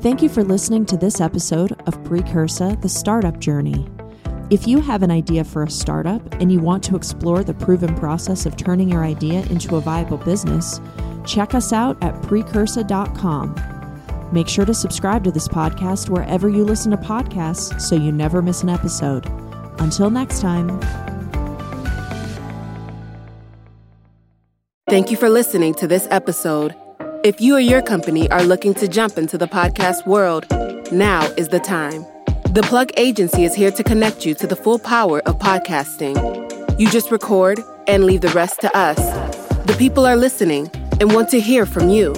Thank 0.00 0.20
you 0.20 0.28
for 0.28 0.44
listening 0.44 0.84
to 0.86 0.98
this 0.98 1.22
episode 1.22 1.72
of 1.86 1.94
Precursa, 2.04 2.76
the 2.82 2.90
Startup 2.90 3.38
Journey. 3.40 3.88
If 4.50 4.68
you 4.68 4.82
have 4.82 5.02
an 5.02 5.10
idea 5.10 5.44
for 5.44 5.62
a 5.62 5.70
startup 5.70 6.34
and 6.34 6.52
you 6.52 6.60
want 6.60 6.84
to 6.84 6.96
explore 6.96 7.42
the 7.42 7.54
proven 7.54 7.94
process 7.94 8.44
of 8.44 8.58
turning 8.58 8.90
your 8.90 9.04
idea 9.04 9.40
into 9.46 9.76
a 9.76 9.80
viable 9.80 10.18
business, 10.18 10.82
check 11.24 11.54
us 11.54 11.72
out 11.72 11.96
at 12.04 12.12
precursa.com. 12.20 13.73
Make 14.34 14.48
sure 14.48 14.64
to 14.64 14.74
subscribe 14.74 15.22
to 15.24 15.30
this 15.30 15.46
podcast 15.46 16.08
wherever 16.08 16.48
you 16.48 16.64
listen 16.64 16.90
to 16.90 16.96
podcasts 16.96 17.80
so 17.80 17.94
you 17.94 18.10
never 18.10 18.42
miss 18.42 18.64
an 18.64 18.68
episode. 18.68 19.24
Until 19.78 20.10
next 20.10 20.40
time. 20.40 20.80
Thank 24.88 25.12
you 25.12 25.16
for 25.16 25.30
listening 25.30 25.72
to 25.74 25.86
this 25.86 26.08
episode. 26.10 26.74
If 27.22 27.40
you 27.40 27.54
or 27.54 27.60
your 27.60 27.80
company 27.80 28.28
are 28.32 28.42
looking 28.42 28.74
to 28.74 28.88
jump 28.88 29.18
into 29.18 29.38
the 29.38 29.46
podcast 29.46 30.04
world, 30.04 30.46
now 30.90 31.22
is 31.36 31.46
the 31.46 31.60
time. 31.60 32.04
The 32.54 32.66
Plug 32.68 32.90
Agency 32.96 33.44
is 33.44 33.54
here 33.54 33.70
to 33.70 33.84
connect 33.84 34.26
you 34.26 34.34
to 34.34 34.48
the 34.48 34.56
full 34.56 34.80
power 34.80 35.20
of 35.28 35.38
podcasting. 35.38 36.16
You 36.80 36.90
just 36.90 37.12
record 37.12 37.60
and 37.86 38.02
leave 38.02 38.22
the 38.22 38.30
rest 38.30 38.60
to 38.62 38.76
us. 38.76 38.98
The 39.66 39.76
people 39.78 40.04
are 40.04 40.16
listening 40.16 40.72
and 40.98 41.14
want 41.14 41.28
to 41.28 41.38
hear 41.38 41.66
from 41.66 41.88
you. 41.88 42.14